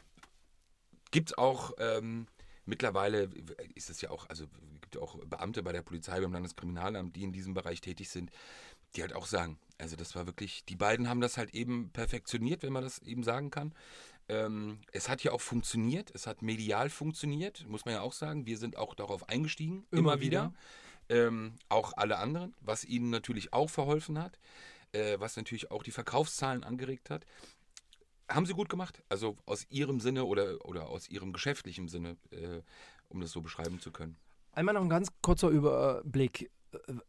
gibt 1.10 1.30
es 1.30 1.38
auch 1.38 1.72
ähm, 1.78 2.26
mittlerweile, 2.66 3.30
ist 3.74 3.90
es 3.90 4.00
ja 4.00 4.10
auch, 4.10 4.28
also 4.28 4.46
gibt 4.80 4.96
auch 4.98 5.16
Beamte 5.24 5.62
bei 5.62 5.72
der 5.72 5.82
Polizei, 5.82 6.20
beim 6.20 6.32
Landeskriminalamt, 6.32 7.14
die 7.16 7.22
in 7.22 7.32
diesem 7.32 7.54
Bereich 7.54 7.80
tätig 7.80 8.08
sind, 8.08 8.30
die 8.96 9.02
halt 9.02 9.14
auch 9.14 9.26
sagen, 9.26 9.58
also 9.78 9.96
das 9.96 10.14
war 10.14 10.26
wirklich, 10.26 10.64
die 10.64 10.76
beiden 10.76 11.08
haben 11.08 11.20
das 11.20 11.36
halt 11.36 11.54
eben 11.54 11.90
perfektioniert, 11.90 12.62
wenn 12.62 12.72
man 12.72 12.82
das 12.82 12.98
eben 13.00 13.22
sagen 13.22 13.50
kann. 13.50 13.74
Ähm, 14.28 14.78
es 14.92 15.08
hat 15.08 15.22
ja 15.22 15.32
auch 15.32 15.40
funktioniert, 15.40 16.10
es 16.14 16.26
hat 16.26 16.42
medial 16.42 16.90
funktioniert, 16.90 17.66
muss 17.66 17.84
man 17.84 17.94
ja 17.94 18.00
auch 18.00 18.12
sagen. 18.12 18.46
Wir 18.46 18.58
sind 18.58 18.76
auch 18.76 18.94
darauf 18.94 19.28
eingestiegen, 19.28 19.86
immer, 19.90 20.14
Immer 20.14 20.20
wieder. 20.20 20.54
Ähm, 21.08 21.54
auch 21.68 21.92
alle 21.96 22.18
anderen, 22.18 22.54
was 22.60 22.84
ihnen 22.84 23.10
natürlich 23.10 23.52
auch 23.52 23.68
verholfen 23.68 24.18
hat, 24.20 24.38
äh, 24.92 25.18
was 25.18 25.36
natürlich 25.36 25.72
auch 25.72 25.82
die 25.82 25.90
Verkaufszahlen 25.90 26.62
angeregt 26.62 27.10
hat. 27.10 27.26
Haben 28.30 28.46
sie 28.46 28.54
gut 28.54 28.68
gemacht, 28.68 29.02
also 29.08 29.36
aus 29.46 29.66
ihrem 29.70 30.00
Sinne 30.00 30.24
oder, 30.24 30.64
oder 30.64 30.88
aus 30.88 31.08
ihrem 31.08 31.32
geschäftlichen 31.32 31.88
Sinne, 31.88 32.16
äh, 32.30 32.62
um 33.08 33.20
das 33.20 33.32
so 33.32 33.40
beschreiben 33.40 33.80
zu 33.80 33.90
können. 33.90 34.16
Einmal 34.52 34.74
noch 34.74 34.82
ein 34.82 34.88
ganz 34.88 35.08
kurzer 35.22 35.48
Überblick. 35.48 36.50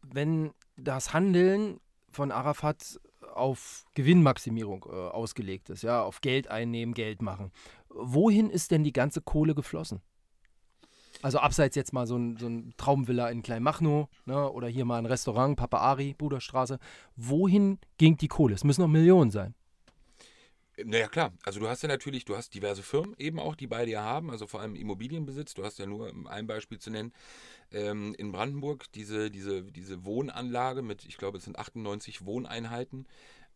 Wenn 0.02 0.52
das 0.76 1.12
Handeln 1.12 1.78
von 2.10 2.32
Arafat 2.32 3.00
auf 3.34 3.84
Gewinnmaximierung 3.94 4.84
äh, 4.88 4.94
ausgelegt 4.94 5.70
ist, 5.70 5.82
ja, 5.82 6.02
auf 6.02 6.20
Geld 6.20 6.48
einnehmen, 6.48 6.94
Geld 6.94 7.22
machen, 7.22 7.52
wohin 7.88 8.50
ist 8.50 8.70
denn 8.70 8.84
die 8.84 8.92
ganze 8.92 9.20
Kohle 9.20 9.54
geflossen? 9.54 10.02
Also 11.22 11.38
abseits 11.38 11.76
jetzt 11.76 11.92
mal 11.92 12.06
so 12.06 12.16
ein, 12.16 12.36
so 12.36 12.46
ein 12.46 12.74
Traumvilla 12.76 13.28
in 13.28 13.42
Kleinmachnow 13.42 14.08
ne, 14.24 14.50
oder 14.50 14.66
hier 14.66 14.84
mal 14.84 14.98
ein 14.98 15.06
Restaurant, 15.06 15.56
Papa 15.56 15.78
Ari, 15.78 16.14
Buderstraße. 16.14 16.78
Wohin 17.14 17.78
ging 17.96 18.16
die 18.16 18.28
Kohle? 18.28 18.54
Es 18.54 18.64
müssen 18.64 18.80
noch 18.80 18.88
Millionen 18.88 19.30
sein. 19.30 19.54
Naja, 20.84 21.08
klar. 21.08 21.32
Also 21.44 21.60
du 21.60 21.68
hast 21.68 21.82
ja 21.82 21.88
natürlich, 21.88 22.24
du 22.24 22.36
hast 22.36 22.54
diverse 22.54 22.82
Firmen 22.82 23.14
eben 23.18 23.38
auch, 23.38 23.54
die 23.54 23.66
beide 23.66 23.90
ja 23.90 24.02
haben, 24.02 24.30
also 24.30 24.46
vor 24.46 24.60
allem 24.60 24.74
Immobilienbesitz. 24.74 25.54
Du 25.54 25.64
hast 25.64 25.78
ja 25.78 25.86
nur 25.86 26.12
ein 26.28 26.46
Beispiel 26.46 26.78
zu 26.78 26.90
nennen, 26.90 27.12
ähm, 27.70 28.14
in 28.18 28.32
Brandenburg 28.32 28.90
diese, 28.92 29.30
diese, 29.30 29.64
diese 29.64 30.04
Wohnanlage 30.04 30.82
mit, 30.82 31.04
ich 31.04 31.16
glaube, 31.16 31.38
es 31.38 31.44
sind 31.44 31.58
98 31.58 32.24
Wohneinheiten, 32.24 33.06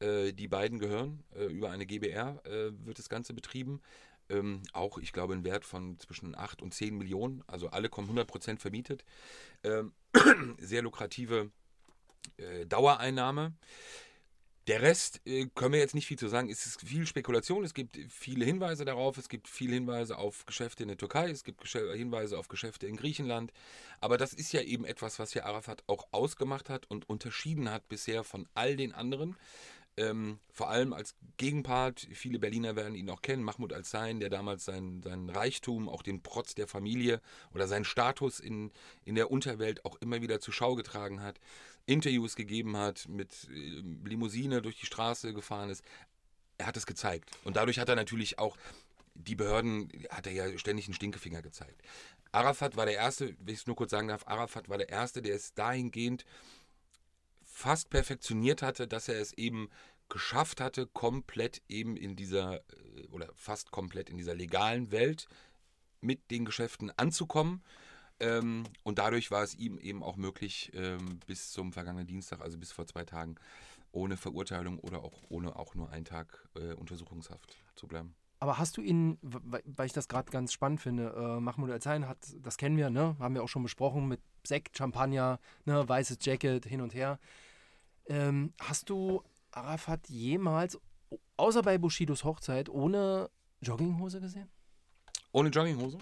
äh, 0.01 0.33
die 0.33 0.49
beiden 0.49 0.79
gehören. 0.79 1.23
Äh, 1.35 1.47
über 1.47 1.71
eine 1.71 1.87
GBR 1.87 2.43
äh, 2.45 2.73
wird 2.85 2.99
das 2.99 3.09
Ganze 3.09 3.35
betrieben. 3.35 3.81
Ähm, 4.29 4.63
auch, 4.73 4.99
ich 4.99 5.13
glaube, 5.13 5.35
ein 5.35 5.45
Wert 5.45 5.65
von 5.65 5.99
zwischen 5.99 6.35
8 6.35 6.63
und 6.63 6.75
10 6.75 6.97
Millionen. 6.97 7.43
Also 7.47 7.69
alle 7.69 7.89
kommen 7.89 8.11
100% 8.11 8.59
vermietet. 8.59 9.05
Ähm, 9.63 9.93
sehr 10.59 10.83
lukrative 10.83 11.51
äh, 12.37 12.67
Dauereinnahme. 12.67 13.55
Der 14.67 14.83
Rest 14.83 15.21
äh, 15.27 15.47
können 15.55 15.75
wir 15.75 15.79
jetzt 15.79 15.95
nicht 15.95 16.07
viel 16.07 16.19
zu 16.19 16.27
sagen. 16.27 16.51
Es 16.51 16.67
ist 16.67 16.81
viel 16.81 17.07
Spekulation. 17.07 17.63
Es 17.63 17.73
gibt 17.73 17.99
viele 18.09 18.45
Hinweise 18.45 18.85
darauf. 18.85 19.17
Es 19.17 19.29
gibt 19.29 19.47
viele 19.47 19.75
Hinweise 19.75 20.19
auf 20.19 20.45
Geschäfte 20.45 20.83
in 20.83 20.89
der 20.89 20.97
Türkei. 20.99 21.31
Es 21.31 21.45
gibt 21.45 21.61
Gesche 21.61 21.93
Hinweise 21.93 22.37
auf 22.37 22.49
Geschäfte 22.49 22.89
in 22.89 22.97
Griechenland. 22.97 23.53
Aber 24.01 24.19
das 24.19 24.33
ist 24.33 24.53
ja 24.53 24.63
eben 24.63 24.85
etwas, 24.85 25.21
was 25.21 25.35
ja 25.35 25.45
Arafat 25.45 25.85
auch 25.87 26.09
ausgemacht 26.11 26.69
hat 26.69 26.91
und 26.91 27.09
unterschieden 27.09 27.71
hat 27.71 27.89
bisher 27.89 28.25
von 28.25 28.49
all 28.55 28.77
den 28.77 28.93
anderen. 28.93 29.37
Ähm, 29.99 30.41
vor 30.53 30.69
allem 30.69 30.93
als 30.93 31.15
Gegenpart, 31.39 32.07
viele 32.13 32.39
Berliner 32.39 32.77
werden 32.77 32.95
ihn 32.95 33.09
auch 33.09 33.23
kennen, 33.23 33.43
Mahmoud 33.43 33.73
Al-Zain, 33.73 34.21
der 34.21 34.29
damals 34.29 34.67
seinen, 34.67 35.03
seinen 35.03 35.31
Reichtum, 35.31 35.89
auch 35.89 36.03
den 36.03 36.23
Protz 36.23 36.55
der 36.55 36.67
Familie 36.67 37.23
oder 37.55 37.67
seinen 37.67 37.87
Status 37.87 38.39
in, 38.39 38.73
in 39.05 39.15
der 39.15 39.31
Unterwelt 39.31 39.85
auch 39.87 39.97
immer 39.97 40.21
wieder 40.21 40.39
zur 40.39 40.53
Schau 40.53 40.75
getragen 40.75 41.23
hat, 41.23 41.41
Interviews 41.87 42.37
gegeben 42.37 42.77
hat, 42.77 43.09
mit 43.09 43.49
äh, 43.51 43.83
Limousine 44.05 44.61
durch 44.61 44.79
die 44.79 44.87
Straße 44.87 45.33
gefahren 45.33 45.71
ist. 45.71 45.83
Er 46.59 46.67
hat 46.67 46.77
es 46.77 46.87
gezeigt. 46.87 47.31
Und 47.45 47.57
dadurch 47.57 47.79
hat 47.79 47.89
er 47.89 47.97
natürlich 47.97 48.39
auch 48.39 48.59
die 49.15 49.35
Behörden, 49.35 49.89
hat 50.11 50.27
er 50.27 50.33
ja 50.33 50.59
ständig 50.59 50.87
einen 50.87 50.95
Stinkefinger 50.95 51.41
gezeigt. 51.41 51.81
Arafat 52.33 52.77
war 52.77 52.85
der 52.85 52.97
Erste, 52.97 53.35
wenn 53.41 53.55
ich 53.55 53.61
es 53.61 53.67
nur 53.67 53.77
kurz 53.77 53.93
sagen 53.93 54.09
darf, 54.09 54.27
Arafat 54.27 54.69
war 54.69 54.77
der 54.77 54.91
Erste, 54.91 55.23
der 55.23 55.35
es 55.35 55.55
dahingehend 55.55 56.27
fast 57.57 57.89
perfektioniert 57.89 58.61
hatte, 58.61 58.87
dass 58.87 59.09
er 59.09 59.19
es 59.19 59.33
eben 59.33 59.71
geschafft 60.11 60.61
hatte, 60.61 60.87
komplett 60.87 61.63
eben 61.69 61.97
in 61.97 62.15
dieser 62.15 62.57
äh, 62.57 63.07
oder 63.11 63.31
fast 63.35 63.71
komplett 63.71 64.11
in 64.11 64.19
dieser 64.19 64.35
legalen 64.35 64.93
Welt 64.93 65.27
mit 66.03 66.31
den 66.31 66.45
Geschäften 66.45 66.93
anzukommen. 66.99 67.63
Ähm, 68.21 68.65
und 68.83 68.99
dadurch 68.99 69.31
war 69.31 69.43
es 69.43 69.55
ihm 69.55 69.79
eben 69.79 70.03
auch 70.03 70.17
möglich, 70.17 70.71
ähm, 70.75 71.19
bis 71.27 71.51
zum 71.51 71.73
vergangenen 71.73 72.07
Dienstag, 72.07 72.43
also 72.43 72.59
bis 72.59 72.73
vor 72.73 72.87
zwei 72.87 73.07
Tagen, 73.07 73.37
ohne 73.91 74.19
Verurteilung 74.19 74.79
oder 74.79 75.03
auch 75.03 75.23
ohne 75.31 75.57
auch 75.57 75.75
nur 75.75 75.91
einen 75.91 76.05
Tag 76.05 76.47
äh, 76.57 76.75
Untersuchungshaft 76.75 77.57
zu 77.75 77.89
bleiben. 77.89 78.15
Aber 78.39 78.59
hast 78.59 78.77
du 78.77 78.83
ihn, 78.83 79.17
weil 79.23 79.87
ich 79.87 79.95
das 79.95 80.09
gerade 80.09 80.31
ganz 80.31 80.53
spannend 80.53 80.83
finde, 80.83 81.15
äh, 81.17 81.41
Mahmoud 81.41 81.71
Al-Zain 81.71 82.07
hat, 82.07 82.19
das 82.43 82.59
kennen 82.59 82.77
wir, 82.77 82.91
ne? 82.91 83.17
haben 83.19 83.35
wir 83.35 83.43
auch 83.43 83.49
schon 83.49 83.63
besprochen, 83.63 84.09
mit 84.09 84.21
Sekt, 84.47 84.77
Champagner, 84.77 85.41
ne? 85.65 85.89
weißes 85.89 86.19
Jacket, 86.21 86.67
hin 86.67 86.83
und 86.83 86.93
her. 86.93 87.19
Ähm, 88.09 88.53
hast 88.61 88.91
du 88.91 89.23
Arafat 89.51 90.09
jemals, 90.09 90.79
außer 91.37 91.63
bei 91.63 91.79
Bushidos 91.79 92.25
Hochzeit, 92.25 92.69
ohne 92.69 93.31
Jogginghose 93.61 94.21
gesehen? 94.21 94.49
Ohne 95.33 95.49
Jogginghose? 95.49 95.99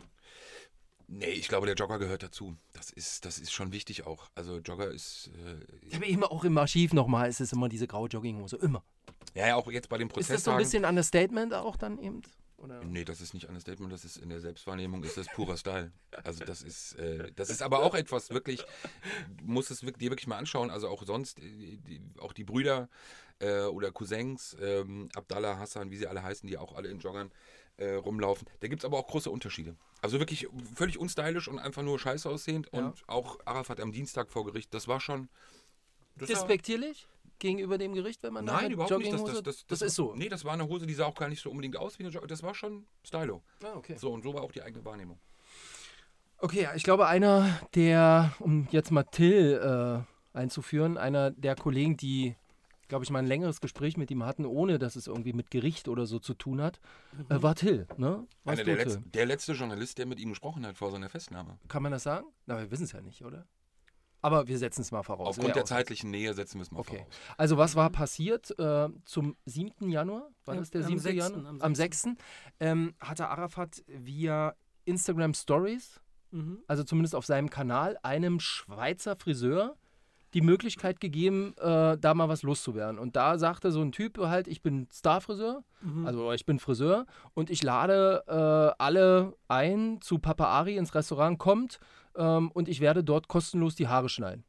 Nee, 1.06 1.26
ich 1.26 1.48
glaube, 1.48 1.66
der 1.66 1.74
Jogger 1.74 1.98
gehört 1.98 2.22
dazu. 2.22 2.56
Das 2.72 2.90
ist, 2.90 3.24
das 3.24 3.38
ist 3.38 3.52
schon 3.52 3.72
wichtig 3.72 4.06
auch. 4.06 4.28
Also 4.34 4.58
Jogger 4.58 4.90
ist. 4.90 5.30
Äh, 5.44 5.86
ich 5.86 5.94
habe 5.94 6.06
immer 6.06 6.32
auch 6.32 6.44
im 6.44 6.56
Archiv 6.56 6.92
nochmal, 6.92 7.28
ist 7.28 7.40
es 7.40 7.52
immer 7.52 7.68
diese 7.68 7.86
graue 7.86 8.08
Jogginghose. 8.08 8.56
Immer. 8.56 8.82
Ja, 9.34 9.48
ja, 9.48 9.56
auch 9.56 9.70
jetzt 9.70 9.88
bei 9.88 9.98
dem 9.98 10.08
Prozess. 10.08 10.30
Ist 10.30 10.34
das 10.36 10.44
so 10.44 10.50
ein 10.52 10.58
bisschen 10.58 10.84
Understatement 10.84 11.52
auch 11.52 11.76
dann 11.76 11.98
eben? 11.98 12.22
Oder? 12.64 12.82
Nee, 12.82 13.04
das 13.04 13.20
ist 13.20 13.34
nicht 13.34 13.46
Understatement, 13.48 13.92
das 13.92 14.04
ist 14.04 14.16
in 14.16 14.30
der 14.30 14.40
Selbstwahrnehmung 14.40 15.04
ist 15.04 15.16
das 15.16 15.26
purer 15.26 15.56
Style. 15.56 15.92
Also 16.22 16.44
das 16.44 16.62
ist, 16.62 16.94
äh, 16.94 17.30
das 17.36 17.50
ist 17.50 17.62
aber 17.62 17.80
auch 17.80 17.94
etwas 17.94 18.30
wirklich, 18.30 18.64
du 19.36 19.44
musst 19.44 19.70
es 19.70 19.80
dir 19.80 20.10
wirklich 20.10 20.26
mal 20.26 20.38
anschauen. 20.38 20.70
Also 20.70 20.88
auch 20.88 21.04
sonst, 21.04 21.38
äh, 21.38 21.76
die, 21.76 22.00
auch 22.18 22.32
die 22.32 22.44
Brüder 22.44 22.88
äh, 23.40 23.62
oder 23.62 23.92
Cousins, 23.92 24.56
ähm, 24.60 25.08
Abdallah, 25.14 25.58
Hassan, 25.58 25.90
wie 25.90 25.96
sie 25.96 26.06
alle 26.06 26.22
heißen, 26.22 26.48
die 26.48 26.56
auch 26.56 26.74
alle 26.74 26.88
in 26.88 27.00
Joggern 27.00 27.30
äh, 27.76 27.94
rumlaufen. 27.94 28.48
Da 28.60 28.68
gibt 28.68 28.82
es 28.82 28.84
aber 28.84 28.98
auch 28.98 29.06
große 29.06 29.30
Unterschiede. 29.30 29.76
Also 30.00 30.18
wirklich 30.18 30.48
völlig 30.74 30.98
unstylisch 30.98 31.48
und 31.48 31.58
einfach 31.58 31.82
nur 31.82 31.98
scheiße 31.98 32.28
aussehend. 32.28 32.68
Ja. 32.72 32.78
Und 32.78 33.02
auch 33.08 33.38
Arafat 33.44 33.80
am 33.80 33.92
Dienstag 33.92 34.30
vor 34.30 34.44
Gericht, 34.44 34.72
das 34.74 34.88
war 34.88 35.00
schon. 35.00 35.28
Das 36.16 36.30
Respektierlich? 36.30 37.06
gegenüber 37.40 37.76
dem 37.76 37.94
Gericht, 37.94 38.22
wenn 38.22 38.32
man 38.32 38.44
Nein, 38.44 38.70
überhaupt 38.70 38.96
nicht. 38.98 39.12
Das, 39.12 39.24
das, 39.24 39.42
das, 39.42 39.66
das, 39.66 39.82
ist 39.82 39.96
so. 39.96 40.14
Nee, 40.14 40.28
das 40.28 40.44
war 40.44 40.54
eine 40.54 40.66
Hose, 40.66 40.86
die 40.86 40.94
sah 40.94 41.04
auch 41.04 41.14
gar 41.14 41.28
nicht 41.28 41.42
so 41.42 41.50
unbedingt 41.50 41.76
aus 41.76 41.98
wie 41.98 42.04
eine 42.04 42.10
Jogginghose. 42.10 42.28
Das 42.28 42.42
war 42.42 42.54
schon 42.54 42.86
Stylo. 43.04 43.42
Ah, 43.62 43.74
okay. 43.76 43.96
So, 43.98 44.12
und 44.12 44.22
so 44.22 44.32
war 44.32 44.42
auch 44.42 44.52
die 44.52 44.62
eigene 44.62 44.84
Wahrnehmung. 44.84 45.18
Okay, 46.38 46.68
ich 46.74 46.82
glaube, 46.82 47.06
einer 47.06 47.60
der, 47.74 48.34
um 48.38 48.66
jetzt 48.70 48.90
mal 48.90 49.02
Till 49.02 49.60
äh, 50.34 50.38
einzuführen, 50.38 50.96
einer 50.96 51.32
der 51.32 51.54
Kollegen, 51.54 51.96
die 51.96 52.34
glaube 52.88 53.04
ich, 53.04 53.10
mal 53.10 53.20
ein 53.20 53.26
längeres 53.26 53.60
Gespräch 53.60 53.96
mit 53.96 54.10
ihm 54.10 54.24
hatten, 54.24 54.44
ohne 54.44 54.78
dass 54.78 54.94
es 54.94 55.06
irgendwie 55.06 55.32
mit 55.32 55.50
Gericht 55.50 55.88
oder 55.88 56.06
so 56.06 56.18
zu 56.18 56.34
tun 56.34 56.60
hat, 56.60 56.80
äh, 57.28 57.34
mhm. 57.34 57.42
war 57.42 57.54
Till. 57.54 57.86
Ne? 57.96 58.26
Einer 58.44 58.62
der, 58.62 58.76
Letz-, 58.76 59.00
der, 59.10 59.26
letzte 59.26 59.52
Journalist, 59.52 59.98
der 59.98 60.06
mit 60.06 60.20
ihm 60.20 60.30
gesprochen 60.30 60.66
hat 60.66 60.76
vor 60.76 60.90
seiner 60.90 61.08
Festnahme. 61.08 61.58
Kann 61.68 61.82
man 61.82 61.92
das 61.92 62.02
sagen? 62.02 62.26
Na, 62.46 62.58
wir 62.58 62.70
wissen 62.70 62.84
es 62.84 62.92
ja 62.92 63.00
nicht, 63.00 63.24
oder? 63.24 63.46
Aber 64.24 64.48
wir 64.48 64.56
setzen 64.56 64.80
es 64.80 64.90
mal 64.90 65.02
voraus. 65.02 65.28
Aufgrund 65.36 65.54
der 65.54 65.66
zeitlichen 65.66 66.10
Nähe 66.10 66.32
setzen 66.32 66.58
wir 66.58 66.62
es 66.62 66.70
mal 66.70 66.80
okay. 66.80 66.96
voraus. 66.96 67.14
Also 67.36 67.58
was 67.58 67.76
war 67.76 67.90
passiert 67.90 68.58
äh, 68.58 68.88
zum 69.04 69.36
7. 69.44 69.90
Januar? 69.90 70.30
War 70.46 70.56
das 70.56 70.70
der 70.70 70.82
7. 70.82 70.98
6. 70.98 71.14
Januar? 71.14 71.46
Am 71.60 71.74
6. 71.74 72.06
Am 72.06 72.14
6. 72.14 72.22
Ähm, 72.58 72.94
hatte 73.00 73.28
Arafat 73.28 73.84
via 73.86 74.54
Instagram 74.86 75.34
Stories, 75.34 76.00
mhm. 76.30 76.60
also 76.66 76.84
zumindest 76.84 77.14
auf 77.14 77.26
seinem 77.26 77.50
Kanal, 77.50 77.98
einem 78.02 78.40
Schweizer 78.40 79.14
Friseur 79.14 79.76
die 80.32 80.40
Möglichkeit 80.40 81.00
gegeben, 81.00 81.54
äh, 81.58 81.98
da 81.98 82.14
mal 82.14 82.30
was 82.30 82.42
loszuwerden. 82.42 82.98
Und 82.98 83.16
da 83.16 83.36
sagte 83.36 83.70
so 83.72 83.82
ein 83.82 83.92
Typ 83.92 84.16
halt, 84.16 84.48
ich 84.48 84.62
bin 84.62 84.88
Starfriseur, 84.90 85.64
mhm. 85.82 86.06
also 86.06 86.32
ich 86.32 86.46
bin 86.46 86.58
Friseur 86.58 87.04
und 87.34 87.50
ich 87.50 87.62
lade 87.62 88.24
äh, 88.26 88.82
alle 88.82 89.34
ein 89.48 90.00
zu 90.00 90.18
Papa 90.18 90.46
Ari 90.46 90.78
ins 90.78 90.94
Restaurant, 90.94 91.38
kommt 91.38 91.78
ähm, 92.16 92.50
und 92.50 92.68
ich 92.68 92.80
werde 92.80 93.04
dort 93.04 93.28
kostenlos 93.28 93.74
die 93.74 93.88
Haare 93.88 94.08
schneiden. 94.08 94.44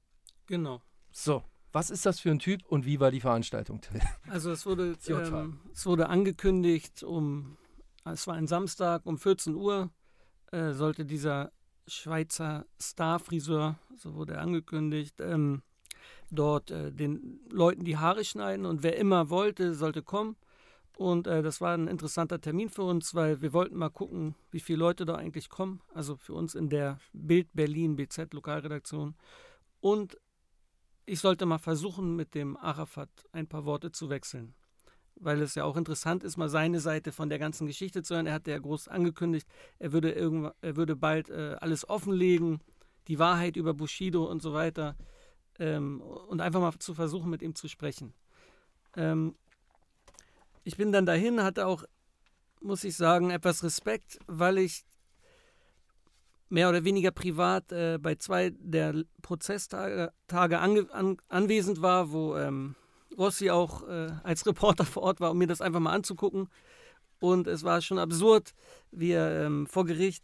Genau. 0.48 0.81
So, 1.12 1.43
was 1.72 1.89
ist 1.89 2.05
das 2.05 2.19
für 2.19 2.31
ein 2.31 2.39
Typ 2.39 2.65
und 2.67 2.86
wie 2.86 3.00
war 3.00 3.12
die 3.12 3.22
Veranstaltung? 3.22 3.81
Also 4.29 4.51
es 4.51 4.65
wurde, 4.65 4.95
ähm, 5.07 5.60
es 5.74 5.86
wurde 5.86 6.10
angekündigt, 6.10 7.03
um, 7.03 7.57
es 8.05 8.27
war 8.27 8.36
ein 8.36 8.48
Samstag 8.48 9.05
um 9.05 9.17
14 9.17 9.55
Uhr, 9.55 9.89
äh, 10.51 10.72
sollte 10.72 11.05
dieser 11.05 11.51
Schweizer 11.88 12.65
Starfriseur, 12.79 13.77
so 13.98 14.15
wurde 14.15 14.34
er 14.34 14.41
angekündigt, 14.41 15.15
ähm, 15.19 15.62
dort 16.31 16.72
äh, 16.72 16.91
den 16.91 17.39
Leuten 17.50 17.84
die 17.86 17.98
Haare 17.98 18.24
schneiden 18.24 18.65
und 18.65 18.84
wer 18.84 18.98
immer 18.98 19.29
wollte, 19.29 19.75
sollte 19.75 20.01
kommen. 20.01 20.36
Und 20.98 21.28
äh, 21.28 21.42
das 21.44 21.60
war 21.60 21.74
ein 21.74 21.88
interessanter 21.88 22.40
Termin 22.40 22.70
für 22.70 22.84
uns, 22.84 23.14
weil 23.14 23.42
wir 23.42 23.52
wollten 23.52 23.78
mal 23.78 23.90
gucken, 23.90 24.36
wie 24.52 24.62
viele 24.62 24.80
Leute 24.80 25.06
da 25.06 25.16
eigentlich 25.16 25.50
kommen. 25.50 25.82
Also 25.94 26.16
für 26.16 26.34
uns 26.34 26.56
in 26.56 26.70
der 26.70 27.00
Bild 27.14 27.50
Berlin 27.54 27.98
BZ 27.98 28.34
Lokalredaktion. 28.34 29.16
Und 29.82 30.18
ich 31.06 31.20
sollte 31.20 31.46
mal 31.46 31.60
versuchen, 31.60 32.16
mit 32.16 32.34
dem 32.34 32.58
Arafat 32.58 33.10
ein 33.32 33.48
paar 33.48 33.66
Worte 33.66 33.92
zu 33.92 34.10
wechseln. 34.10 34.56
Weil 35.18 35.42
es 35.42 35.56
ja 35.56 35.64
auch 35.64 35.78
interessant 35.78 36.24
ist, 36.24 36.38
mal 36.38 36.50
seine 36.50 36.80
Seite 36.80 37.12
von 37.12 37.30
der 37.30 37.40
ganzen 37.40 37.68
Geschichte 37.68 38.02
zu 38.02 38.16
hören. 38.16 38.25
Er 38.25 38.34
hat 38.34 38.48
ja 38.48 38.58
groß 38.58 38.88
angekündigt, 38.88 39.48
er 39.80 39.92
würde, 39.92 40.12
irgendwann, 40.12 40.54
er 40.62 40.75
würde 40.75 40.96
bald 40.96 41.30
äh, 41.30 41.58
alles 41.60 41.88
offenlegen, 41.88 42.62
die 43.08 43.20
Wahrheit 43.20 43.56
über 43.56 43.74
Bushido 43.74 44.25
und 44.25 44.42
so 44.42 44.54
weiter 44.54 44.96
ähm, 45.60 46.02
und 46.02 46.42
einfach 46.42 46.60
mal 46.60 46.74
zu 46.80 46.94
versuchen, 46.94 47.30
mit 47.30 47.42
ihm 47.42 47.56
zu 47.56 47.68
sprechen. 47.68 48.14
Ähm, 48.96 49.36
ich 50.65 50.77
bin 50.77 50.91
dann 50.91 51.05
dahin, 51.05 51.41
hatte 51.41 51.67
auch, 51.67 51.86
muss 52.60 52.84
ich 52.84 52.98
sagen, 52.98 53.29
etwas 53.29 53.63
Respekt, 53.63 54.17
weil 54.27 54.57
ich 54.57 54.84
mehr 56.50 56.69
oder 56.69 56.84
weniger 56.84 57.12
privat 57.12 57.72
äh, 57.72 58.00
bei 58.01 58.15
zwei 58.15 58.51
der 58.57 59.03
Prozesstage 59.22 60.12
Tage 60.27 60.60
an, 60.60 61.17
anwesend 61.29 61.81
war, 61.81 62.12
wo 62.12 62.36
ähm, 62.36 62.75
Rossi 63.17 63.51
auch 63.51 63.88
äh, 63.88 64.12
als 64.24 64.45
Reporter 64.45 64.86
vor 64.86 65.03
Ort 65.03 65.22
war, 65.22 65.31
um 65.31 65.38
mir 65.38 65.48
das 65.48 65.62
einfach 65.62 65.79
mal 65.79 65.93
anzugucken. 65.93 66.50
Und 67.19 67.48
es 67.48 67.63
war 67.63 67.81
schon 67.81 68.00
absurd, 68.00 68.53
wie 68.91 69.12
er 69.12 69.45
ähm, 69.45 69.67
vor 69.67 69.86
Gericht, 69.86 70.24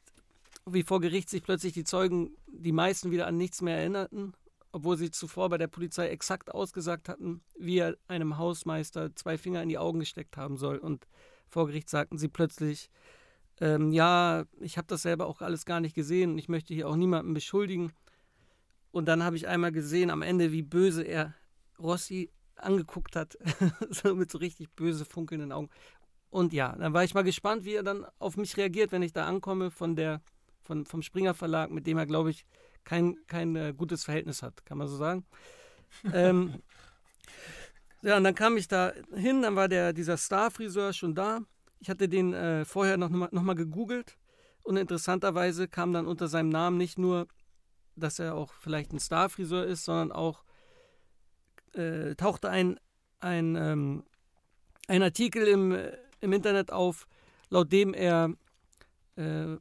wie 0.65 0.83
vor 0.83 1.01
Gericht 1.01 1.29
sich 1.29 1.43
plötzlich 1.43 1.73
die 1.73 1.83
Zeugen, 1.83 2.35
die 2.47 2.71
meisten 2.71 3.11
wieder 3.11 3.27
an 3.27 3.37
nichts 3.37 3.61
mehr 3.61 3.77
erinnerten 3.77 4.33
obwohl 4.71 4.97
sie 4.97 5.11
zuvor 5.11 5.49
bei 5.49 5.57
der 5.57 5.67
Polizei 5.67 6.07
exakt 6.09 6.53
ausgesagt 6.53 7.09
hatten, 7.09 7.41
wie 7.57 7.79
er 7.79 7.97
einem 8.07 8.37
Hausmeister 8.37 9.15
zwei 9.15 9.37
Finger 9.37 9.61
in 9.61 9.69
die 9.69 9.77
Augen 9.77 9.99
gesteckt 9.99 10.37
haben 10.37 10.57
soll. 10.57 10.77
Und 10.77 11.07
vor 11.47 11.67
Gericht 11.67 11.89
sagten 11.89 12.17
sie 12.17 12.29
plötzlich, 12.29 12.89
ähm, 13.59 13.91
ja, 13.91 14.45
ich 14.59 14.77
habe 14.77 14.87
das 14.87 15.01
selber 15.01 15.27
auch 15.27 15.41
alles 15.41 15.65
gar 15.65 15.79
nicht 15.79 15.95
gesehen 15.95 16.31
und 16.31 16.37
ich 16.37 16.49
möchte 16.49 16.73
hier 16.73 16.87
auch 16.87 16.95
niemanden 16.95 17.33
beschuldigen. 17.33 17.91
Und 18.91 19.07
dann 19.07 19.23
habe 19.23 19.35
ich 19.35 19.47
einmal 19.47 19.71
gesehen 19.71 20.09
am 20.09 20.21
Ende, 20.21 20.51
wie 20.51 20.63
böse 20.63 21.03
er 21.03 21.33
Rossi 21.79 22.31
angeguckt 22.55 23.15
hat, 23.15 23.37
so 23.89 24.15
mit 24.15 24.31
so 24.31 24.37
richtig 24.37 24.69
böse 24.71 25.05
funkelnden 25.05 25.51
Augen. 25.51 25.69
Und 26.29 26.53
ja, 26.53 26.75
dann 26.77 26.93
war 26.93 27.03
ich 27.03 27.13
mal 27.13 27.23
gespannt, 27.23 27.65
wie 27.65 27.75
er 27.75 27.83
dann 27.83 28.05
auf 28.19 28.37
mich 28.37 28.55
reagiert, 28.55 28.91
wenn 28.91 29.01
ich 29.01 29.11
da 29.11 29.25
ankomme 29.25 29.69
von 29.69 29.95
der, 29.95 30.21
von, 30.61 30.85
vom 30.85 31.01
Springer 31.01 31.33
Verlag, 31.33 31.71
mit 31.71 31.87
dem 31.87 31.97
er, 31.97 32.05
glaube 32.05 32.29
ich, 32.29 32.45
kein, 32.83 33.15
kein 33.27 33.55
äh, 33.55 33.73
gutes 33.75 34.03
Verhältnis 34.03 34.43
hat, 34.43 34.65
kann 34.65 34.77
man 34.77 34.87
so 34.87 34.97
sagen. 34.97 35.25
ähm, 36.13 36.61
ja, 38.01 38.17
und 38.17 38.23
dann 38.23 38.35
kam 38.35 38.57
ich 38.57 38.67
da 38.67 38.93
hin, 39.13 39.41
dann 39.41 39.55
war 39.55 39.67
der, 39.67 39.93
dieser 39.93 40.17
Star-Friseur 40.17 40.93
schon 40.93 41.15
da. 41.15 41.41
Ich 41.79 41.89
hatte 41.89 42.07
den 42.07 42.33
äh, 42.33 42.65
vorher 42.65 42.97
noch, 42.97 43.09
noch 43.09 43.41
mal 43.41 43.55
gegoogelt 43.55 44.17
und 44.63 44.77
interessanterweise 44.77 45.67
kam 45.67 45.93
dann 45.93 46.07
unter 46.07 46.27
seinem 46.27 46.49
Namen 46.49 46.77
nicht 46.77 46.97
nur, 46.97 47.27
dass 47.95 48.19
er 48.19 48.35
auch 48.35 48.53
vielleicht 48.53 48.93
ein 48.93 48.99
Star-Friseur 48.99 49.65
ist, 49.65 49.85
sondern 49.85 50.11
auch 50.11 50.43
äh, 51.73 52.15
tauchte 52.15 52.49
ein, 52.49 52.79
ein, 53.19 53.55
ähm, 53.55 54.03
ein 54.87 55.03
Artikel 55.03 55.47
im, 55.47 55.71
äh, 55.71 55.97
im 56.19 56.33
Internet 56.33 56.71
auf, 56.71 57.07
laut 57.49 57.71
dem 57.71 57.93
er, 57.93 58.33
äh, 59.15 59.57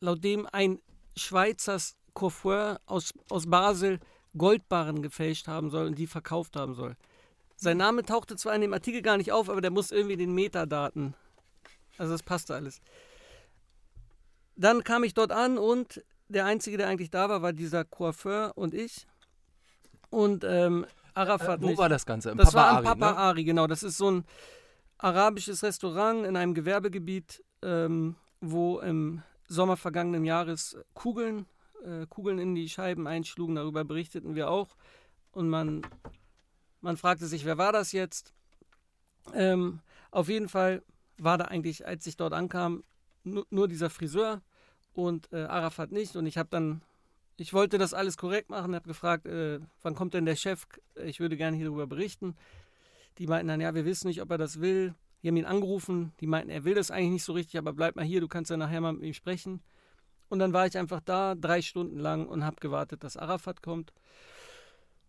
laut 0.00 0.24
dem 0.24 0.46
ein 0.50 0.80
Schweizer 1.16 1.78
Coiffeur 2.18 2.80
aus, 2.86 3.14
aus 3.30 3.48
Basel 3.48 4.00
Goldbarren 4.36 5.02
gefälscht 5.02 5.46
haben 5.46 5.70
soll 5.70 5.86
und 5.86 5.98
die 5.98 6.08
verkauft 6.08 6.56
haben 6.56 6.74
soll. 6.74 6.96
Sein 7.56 7.76
Name 7.76 8.04
tauchte 8.04 8.34
zwar 8.34 8.54
in 8.56 8.60
dem 8.60 8.72
Artikel 8.72 9.02
gar 9.02 9.16
nicht 9.16 9.30
auf, 9.30 9.48
aber 9.48 9.60
der 9.60 9.70
muss 9.70 9.92
irgendwie 9.92 10.16
den 10.16 10.34
Metadaten. 10.34 11.14
Also 11.96 12.12
das 12.12 12.24
passte 12.24 12.56
alles. 12.56 12.80
Dann 14.56 14.82
kam 14.82 15.04
ich 15.04 15.14
dort 15.14 15.30
an 15.30 15.58
und 15.58 16.02
der 16.28 16.44
Einzige, 16.44 16.76
der 16.76 16.88
eigentlich 16.88 17.10
da 17.10 17.28
war, 17.28 17.40
war 17.40 17.52
dieser 17.52 17.84
Coiffeur 17.84 18.52
und 18.56 18.74
ich. 18.74 19.06
Und 20.10 20.44
ähm, 20.44 20.86
Arafat 21.14 21.60
äh, 21.60 21.62
wo 21.62 21.66
nicht. 21.68 21.78
war 21.78 21.88
das 21.88 22.04
Ganze? 22.04 22.30
Im 22.30 22.38
das 22.38 22.52
Papa 22.52 22.58
war 22.58 22.78
am 22.78 22.84
Papa 22.84 23.10
ne? 23.12 23.16
Ari, 23.16 23.44
genau. 23.44 23.68
Das 23.68 23.84
ist 23.84 23.96
so 23.96 24.10
ein 24.10 24.24
arabisches 24.98 25.62
Restaurant 25.62 26.26
in 26.26 26.36
einem 26.36 26.54
Gewerbegebiet, 26.54 27.44
ähm, 27.62 28.16
wo 28.40 28.80
im 28.80 29.22
Sommer 29.46 29.76
vergangenen 29.76 30.24
Jahres 30.24 30.76
Kugeln 30.94 31.46
äh, 31.84 32.06
Kugeln 32.06 32.38
in 32.38 32.54
die 32.54 32.68
Scheiben 32.68 33.06
einschlugen. 33.06 33.54
Darüber 33.54 33.84
berichteten 33.84 34.34
wir 34.34 34.50
auch. 34.50 34.76
Und 35.32 35.48
man 35.48 35.82
Man 36.80 36.96
fragte 36.96 37.26
sich, 37.26 37.44
wer 37.44 37.58
war 37.58 37.72
das 37.72 37.90
jetzt? 37.90 38.32
Ähm, 39.34 39.80
auf 40.12 40.28
jeden 40.28 40.48
Fall 40.48 40.82
war 41.18 41.36
da 41.36 41.46
eigentlich, 41.46 41.84
als 41.84 42.06
ich 42.06 42.16
dort 42.16 42.32
ankam, 42.32 42.84
nur, 43.24 43.66
dieser 43.68 43.90
Friseur 43.90 44.42
und 44.94 45.28
äh, 45.32 45.42
Arafat 45.42 45.90
nicht. 45.90 46.14
Und 46.14 46.26
ich 46.26 46.38
habe 46.38 46.48
dann, 46.50 46.82
ich 47.36 47.52
wollte 47.52 47.78
das 47.78 47.94
alles 47.94 48.16
korrekt 48.16 48.48
machen, 48.48 48.74
habe 48.76 48.86
gefragt, 48.88 49.26
äh, 49.26 49.58
wann 49.82 49.96
kommt 49.96 50.14
denn 50.14 50.24
der 50.24 50.36
Chef? 50.36 50.66
Ich 51.04 51.18
würde 51.18 51.36
gerne 51.36 51.56
hierüber 51.56 51.86
berichten. 51.88 52.36
Die 53.18 53.26
meinten 53.26 53.48
dann, 53.48 53.60
ja, 53.60 53.74
wir 53.74 53.84
wissen 53.84 54.06
nicht, 54.06 54.22
ob 54.22 54.30
er 54.30 54.38
das 54.38 54.60
will. 54.60 54.94
Die 55.22 55.28
haben 55.28 55.36
ihn 55.36 55.44
angerufen, 55.44 56.12
die 56.20 56.28
meinten, 56.28 56.50
er 56.50 56.62
will 56.62 56.76
das 56.76 56.92
eigentlich 56.92 57.10
nicht 57.10 57.24
so 57.24 57.32
richtig, 57.32 57.58
aber 57.58 57.72
bleib 57.72 57.96
mal 57.96 58.04
hier, 58.04 58.20
du 58.20 58.28
kannst 58.28 58.52
ja 58.52 58.56
nachher 58.56 58.80
mal 58.80 58.92
mit 58.92 59.02
ihm 59.02 59.14
sprechen. 59.14 59.60
Und 60.28 60.38
dann 60.38 60.52
war 60.52 60.66
ich 60.66 60.76
einfach 60.76 61.00
da, 61.00 61.34
drei 61.34 61.62
Stunden 61.62 61.98
lang 61.98 62.26
und 62.26 62.44
habe 62.44 62.56
gewartet, 62.60 63.02
dass 63.04 63.16
Arafat 63.16 63.62
kommt. 63.62 63.92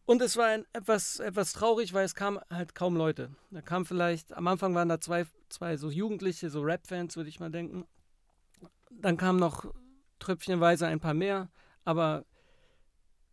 Und 0.05 0.21
es 0.21 0.37
war 0.37 0.47
ein, 0.47 0.65
etwas, 0.73 1.19
etwas 1.19 1.53
traurig, 1.53 1.93
weil 1.93 2.05
es 2.05 2.15
kamen 2.15 2.39
halt 2.49 2.73
kaum 2.73 2.95
Leute. 2.95 3.29
Da 3.51 3.61
kamen 3.61 3.85
vielleicht, 3.85 4.33
am 4.33 4.47
Anfang 4.47 4.73
waren 4.73 4.89
da 4.89 4.99
zwei, 4.99 5.25
zwei 5.49 5.77
so 5.77 5.91
Jugendliche, 5.91 6.49
so 6.49 6.61
Rap-Fans, 6.61 7.15
würde 7.15 7.29
ich 7.29 7.39
mal 7.39 7.51
denken. 7.51 7.85
Dann 8.89 9.17
kamen 9.17 9.39
noch 9.39 9.71
tröpfchenweise 10.17 10.87
ein 10.87 10.99
paar 10.99 11.13
mehr, 11.13 11.49
aber 11.85 12.25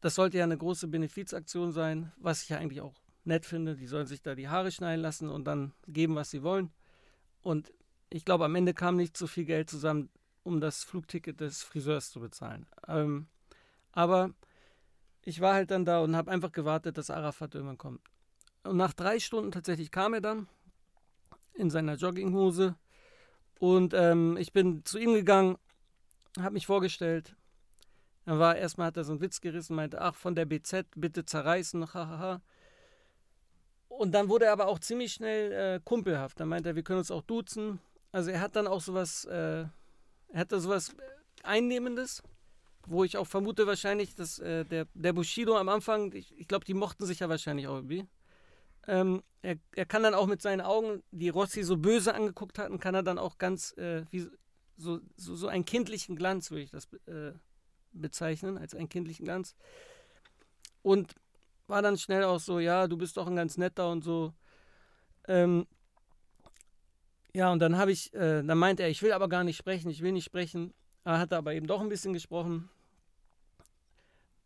das 0.01 0.17
sollte 0.17 0.39
ja 0.39 0.45
eine 0.45 0.59
große 0.59 0.89
Benefizaktion 0.89 1.73
sein, 1.73 2.13
was 2.19 2.43
ich 2.43 2.51
ja 2.51 2.59
eigentlich 2.59 2.83
auch 2.83 2.95
nett 3.25 3.47
finde. 3.47 3.77
Die 3.77 3.87
sollen 3.87 4.07
sich 4.07 4.23
da 4.23 4.35
die 4.35 4.49
Haare 4.49 4.71
schneiden 4.71 5.01
lassen 5.01 5.31
und 5.31 5.45
dann 5.45 5.73
geben, 5.89 6.15
was 6.15 6.31
sie 6.31 6.43
wollen. 6.43 6.71
Und 7.43 7.73
ich 8.11 8.25
glaube, 8.25 8.45
am 8.45 8.55
Ende 8.55 8.75
kam 8.75 8.97
nicht 8.97 9.17
so 9.17 9.27
viel 9.27 9.47
Geld 9.47 9.71
zusammen, 9.71 10.11
um 10.47 10.61
das 10.61 10.85
Flugticket 10.85 11.41
des 11.41 11.63
Friseurs 11.63 12.11
zu 12.11 12.21
bezahlen. 12.21 12.67
Ähm, 12.87 13.27
aber 13.93 14.31
ich 15.23 15.41
war 15.41 15.55
halt 15.55 15.73
dann 15.73 15.85
da 15.85 15.99
und 16.01 16.15
habe 16.15 16.31
einfach 16.31 16.53
gewartet, 16.53 16.97
dass 16.97 17.11
Arafat 17.11 17.55
irgendwann 17.55 17.79
kommt. 17.79 18.01
Und 18.63 18.77
nach 18.77 18.93
drei 18.93 19.19
Stunden 19.19 19.51
tatsächlich 19.51 19.91
kam 19.91 20.15
er 20.15 20.21
dann 20.21 20.47
in 21.55 21.69
seiner 21.69 21.97
Jogginghose. 21.97 22.77
Und 23.59 23.93
ähm, 23.95 24.37
ich 24.37 24.53
bin 24.53 24.85
zu 24.85 24.99
ihm 24.99 25.15
gegangen, 25.15 25.57
habe 26.39 26.53
mich 26.53 26.67
vorgestellt. 26.67 27.35
Dann 28.25 28.39
war 28.39 28.57
erstmal 28.57 28.89
hat 28.89 28.97
er 28.97 29.05
so 29.05 29.13
einen 29.13 29.21
Witz 29.21 29.41
gerissen, 29.41 29.75
meinte, 29.75 30.01
ach, 30.01 30.15
von 30.15 30.35
der 30.35 30.45
BZ 30.45 30.87
bitte 30.95 31.25
zerreißen, 31.25 31.93
hahaha. 31.93 32.41
Und 33.89 34.13
dann 34.13 34.29
wurde 34.29 34.45
er 34.45 34.53
aber 34.53 34.67
auch 34.67 34.79
ziemlich 34.79 35.13
schnell 35.13 35.53
äh, 35.53 35.81
kumpelhaft. 35.83 36.39
Dann 36.39 36.49
meinte 36.49 36.69
er, 36.69 36.77
wir 36.77 36.83
können 36.83 36.99
uns 36.99 37.11
auch 37.11 37.23
duzen. 37.23 37.81
Also 38.13 38.31
er 38.31 38.41
hat 38.41 38.55
dann 38.55 38.67
auch 38.67 38.81
sowas, 38.81 39.25
äh, 39.25 39.65
er 40.29 40.41
hatte 40.41 40.61
sowas 40.61 40.95
Einnehmendes, 41.43 42.23
wo 42.87 43.05
ich 43.05 43.17
auch 43.17 43.27
vermute 43.27 43.67
wahrscheinlich, 43.67 44.15
dass 44.15 44.39
äh, 44.39 44.65
der, 44.65 44.87
der 44.95 45.13
Bushido 45.13 45.57
am 45.57 45.69
Anfang, 45.69 46.13
ich, 46.13 46.37
ich 46.39 46.49
glaube, 46.49 46.65
die 46.65 46.75
mochten 46.75 47.05
sich 47.07 47.21
ja 47.21 47.29
wahrscheinlich 47.29 47.67
auch 47.67 47.77
irgendwie. 47.77 48.07
Ähm, 48.87 49.23
er, 49.43 49.57
er 49.75 49.87
kann 49.87 50.03
dann 50.03 50.15
auch 50.15 50.27
mit 50.27 50.41
seinen 50.43 50.61
Augen, 50.61 51.03
die 51.11 51.29
Rossi 51.29 51.63
so 51.63 51.77
böse 51.77 52.15
angeguckt 52.15 52.59
hatten, 52.59 52.79
kann 52.79 52.95
er 52.95 53.03
dann 53.03 53.19
auch 53.19 53.39
ganz, 53.39 53.73
äh, 53.77 54.05
wie, 54.11 54.29
so, 54.77 55.01
so, 55.17 55.35
so 55.35 55.49
einen 55.49 55.65
kindlichen 55.65 56.17
Glanz, 56.17 56.51
würde 56.51 56.63
ich 56.63 56.71
das 56.71 56.89
äh, 57.07 57.33
bezeichnen, 57.93 58.59
als 58.59 58.75
einen 58.75 58.89
kindlichen 58.89 59.25
Glanz. 59.25 59.57
Und 60.83 61.15
war 61.67 61.83
dann 61.83 61.99
schnell 61.99 62.25
auch 62.25 62.39
so, 62.39 62.61
ja, 62.61 62.87
du 62.87 62.97
bist 62.97 63.17
doch 63.17 63.27
ein 63.27 63.37
ganz 63.37 63.57
netter 63.57 63.91
und 63.91 64.05
so. 64.05 64.33
Ähm, 65.27 65.67
ja, 67.37 67.53
und 67.53 67.59
dann 67.59 67.77
habe 67.77 67.93
ich, 67.93 68.15
äh, 68.15 68.43
dann 68.43 68.57
meinte 68.57 68.83
er, 68.83 68.89
ich 68.89 69.03
will 69.03 69.13
aber 69.13 69.29
gar 69.29 69.45
nicht 69.45 69.59
sprechen, 69.59 69.91
ich 69.91 70.01
will 70.01 70.13
nicht 70.13 70.25
sprechen. 70.25 70.73
Er 71.05 71.19
hat 71.19 71.35
aber 71.35 71.53
eben 71.53 71.67
doch 71.67 71.83
ein 71.83 71.91
bisschen 71.91 72.15
gesprochen. 72.15 72.71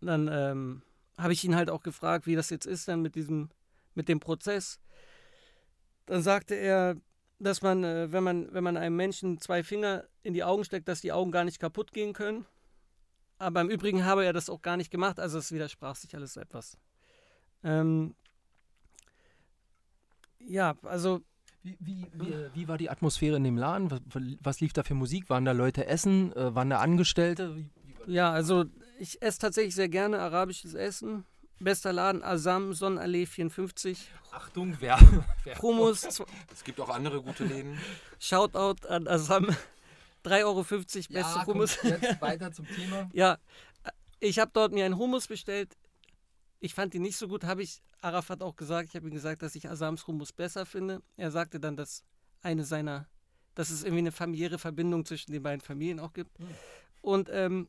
Dann 0.01 0.27
ähm, 0.27 0.83
habe 1.17 1.33
ich 1.33 1.45
ihn 1.45 1.55
halt 1.55 1.71
auch 1.71 1.85
gefragt, 1.85 2.27
wie 2.27 2.35
das 2.35 2.51
jetzt 2.51 2.67
ist 2.67 2.89
dann 2.89 3.01
mit 3.01 3.15
diesem, 3.15 3.49
mit 3.95 4.09
dem 4.09 4.19
Prozess. 4.19 4.81
Dann 6.07 6.21
sagte 6.21 6.57
er, 6.57 6.97
dass 7.39 7.63
man, 7.63 7.85
äh, 7.85 8.11
wenn 8.11 8.25
man, 8.25 8.53
wenn 8.53 8.65
man 8.65 8.77
einem 8.77 8.97
Menschen 8.97 9.41
zwei 9.41 9.63
Finger 9.63 10.09
in 10.25 10.35
die 10.35 10.43
Augen 10.43 10.65
steckt, 10.65 10.89
dass 10.89 11.01
die 11.01 11.13
Augen 11.13 11.31
gar 11.31 11.45
nicht 11.45 11.61
kaputt 11.61 11.93
gehen 11.93 12.13
können. 12.13 12.45
Aber 13.39 13.61
im 13.61 13.71
Übrigen 13.71 14.05
habe 14.05 14.25
er 14.25 14.33
das 14.33 14.51
auch 14.51 14.63
gar 14.63 14.77
nicht 14.77 14.91
gemacht, 14.91 15.21
also 15.21 15.39
es 15.39 15.53
widersprach 15.53 15.95
sich 15.95 16.13
alles 16.17 16.37
etwas. 16.37 16.77
Ähm, 17.63 18.17
ja, 20.41 20.77
also. 20.83 21.21
Wie, 21.63 21.77
wie, 21.79 22.07
wie, 22.15 22.35
wie, 22.55 22.69
war 22.69 22.79
die 22.79 22.89
Atmosphäre 22.89 23.37
in 23.37 23.45
dem 23.45 23.59
Laden? 23.59 23.91
Was, 23.91 24.01
was, 24.41 24.61
lief 24.61 24.73
da 24.73 24.83
für 24.83 24.95
Musik? 24.95 25.29
Waren 25.29 25.45
da 25.45 25.53
Leute 25.53 25.87
essen? 25.87 26.33
Äh, 26.35 26.55
waren 26.55 26.71
da 26.71 26.79
Angestellte? 26.79 27.65
ja, 28.07 28.33
also 28.33 28.65
ich 28.99 29.21
esse 29.21 29.39
tatsächlich 29.39 29.75
sehr 29.75 29.89
gerne 29.89 30.21
arabisches 30.21 30.75
Essen. 30.75 31.25
Bester 31.59 31.93
Laden, 31.93 32.23
Asam, 32.23 32.73
Sonnenallee 32.73 33.27
54. 33.27 34.11
Achtung, 34.33 34.77
wer? 34.81 34.99
Promos. 35.57 36.23
Es 36.53 36.65
gibt 36.65 36.81
auch 36.81 36.89
andere 36.89 37.23
gute 37.23 37.45
Läden. 37.45 37.79
Shoutout 38.19 38.87
an 38.89 39.07
Asam. 39.07 39.49
3,50 40.25 40.45
Euro, 40.45 40.63
beste 40.63 41.15
ja, 41.15 41.47
Hummus. 41.47 41.79
Jetzt 41.83 42.21
weiter 42.21 42.53
zum 42.53 42.67
Thema. 42.67 43.09
ja, 43.13 43.39
ich 44.19 44.39
habe 44.39 44.51
dort 44.53 44.73
mir 44.73 44.85
einen 44.85 44.99
Hummus 44.99 45.27
bestellt. 45.27 45.77
Ich 46.61 46.75
fand 46.75 46.95
ihn 46.95 47.03
nicht 47.03 47.17
so 47.17 47.27
gut, 47.27 47.45
habe 47.45 47.63
ich 47.63 47.83
Arafat 48.01 48.43
auch 48.43 48.55
gesagt. 48.55 48.91
Ich 48.91 48.97
habe 48.97 49.09
ihm 49.09 49.15
gesagt, 49.15 49.43
dass 49.43 49.55
ich 49.55 49.69
Asams 49.69 50.07
Hummus 50.07 50.33
besser 50.33 50.67
finde. 50.67 51.03
Er 51.17 51.31
sagte 51.31 51.59
dann, 51.59 51.77
dass 51.77 52.05
eine 52.43 52.65
seiner, 52.65 53.09
dass 53.55 53.71
es 53.71 53.83
irgendwie 53.83 54.01
eine 54.01 54.13
familiäre 54.13 54.59
Verbindung 54.59 55.05
zwischen 55.05 55.33
den 55.33 55.43
beiden 55.43 55.63
Familien 55.63 56.01
auch 56.01 56.13
gibt. 56.13 56.39
Mhm. 56.39 56.47
Und 57.01 57.29
ähm, 57.33 57.69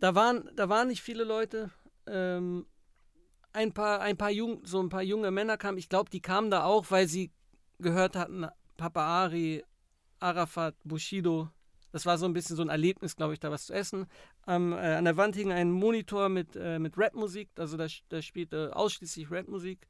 da 0.00 0.14
waren, 0.14 0.50
da 0.56 0.68
waren 0.68 0.88
nicht 0.88 1.02
viele 1.02 1.24
Leute. 1.24 1.70
Ähm, 2.06 2.66
ein 3.52 3.72
paar, 3.72 4.00
ein 4.00 4.16
paar 4.16 4.30
jung, 4.30 4.64
so 4.64 4.82
ein 4.82 4.88
paar 4.88 5.02
junge 5.02 5.30
Männer 5.30 5.58
kamen. 5.58 5.78
Ich 5.78 5.88
glaube, 5.88 6.10
die 6.10 6.20
kamen 6.20 6.50
da 6.50 6.64
auch, 6.64 6.90
weil 6.90 7.06
sie 7.06 7.30
gehört 7.78 8.16
hatten, 8.16 8.46
Papa 8.76 9.04
Ari, 9.04 9.62
Arafat, 10.18 10.74
Bushido, 10.84 11.50
das 11.92 12.06
war 12.06 12.18
so 12.18 12.26
ein 12.26 12.32
bisschen 12.32 12.56
so 12.56 12.62
ein 12.62 12.68
Erlebnis, 12.68 13.16
glaube 13.16 13.34
ich, 13.34 13.40
da 13.40 13.50
was 13.50 13.66
zu 13.66 13.74
essen. 13.74 14.06
Ähm, 14.46 14.72
äh, 14.72 14.94
an 14.94 15.04
der 15.04 15.16
Wand 15.16 15.36
hing 15.36 15.52
ein 15.52 15.70
Monitor 15.70 16.28
mit, 16.28 16.56
äh, 16.56 16.78
mit 16.78 16.98
Rapmusik, 16.98 17.50
also 17.56 17.76
da, 17.76 17.86
da 18.08 18.22
spielte 18.22 18.74
ausschließlich 18.74 19.30
Rapmusik. 19.30 19.86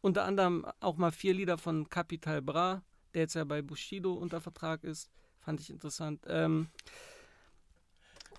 Unter 0.00 0.24
anderem 0.24 0.64
auch 0.78 0.96
mal 0.96 1.10
vier 1.10 1.34
Lieder 1.34 1.58
von 1.58 1.88
Capital 1.88 2.40
Bra, 2.40 2.82
der 3.14 3.22
jetzt 3.22 3.34
ja 3.34 3.44
bei 3.44 3.62
Bushido 3.62 4.12
unter 4.12 4.40
Vertrag 4.40 4.84
ist. 4.84 5.10
Fand 5.40 5.60
ich 5.60 5.70
interessant. 5.70 6.24
Ähm, 6.28 6.68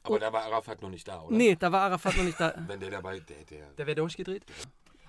aber 0.04 0.20
da 0.20 0.32
war 0.32 0.44
Arafat 0.44 0.82
noch 0.82 0.90
nicht 0.90 1.08
da, 1.08 1.22
oder? 1.22 1.36
Nee, 1.36 1.56
da 1.56 1.72
war 1.72 1.82
Arafat 1.82 2.16
noch 2.16 2.24
nicht 2.24 2.40
da. 2.40 2.54
Wenn 2.68 2.80
der 2.80 2.92
dabei, 2.92 3.20
der, 3.20 3.44
der. 3.44 3.72
Der 3.74 3.86
wäre 3.86 3.96
durchgedreht? 3.96 4.46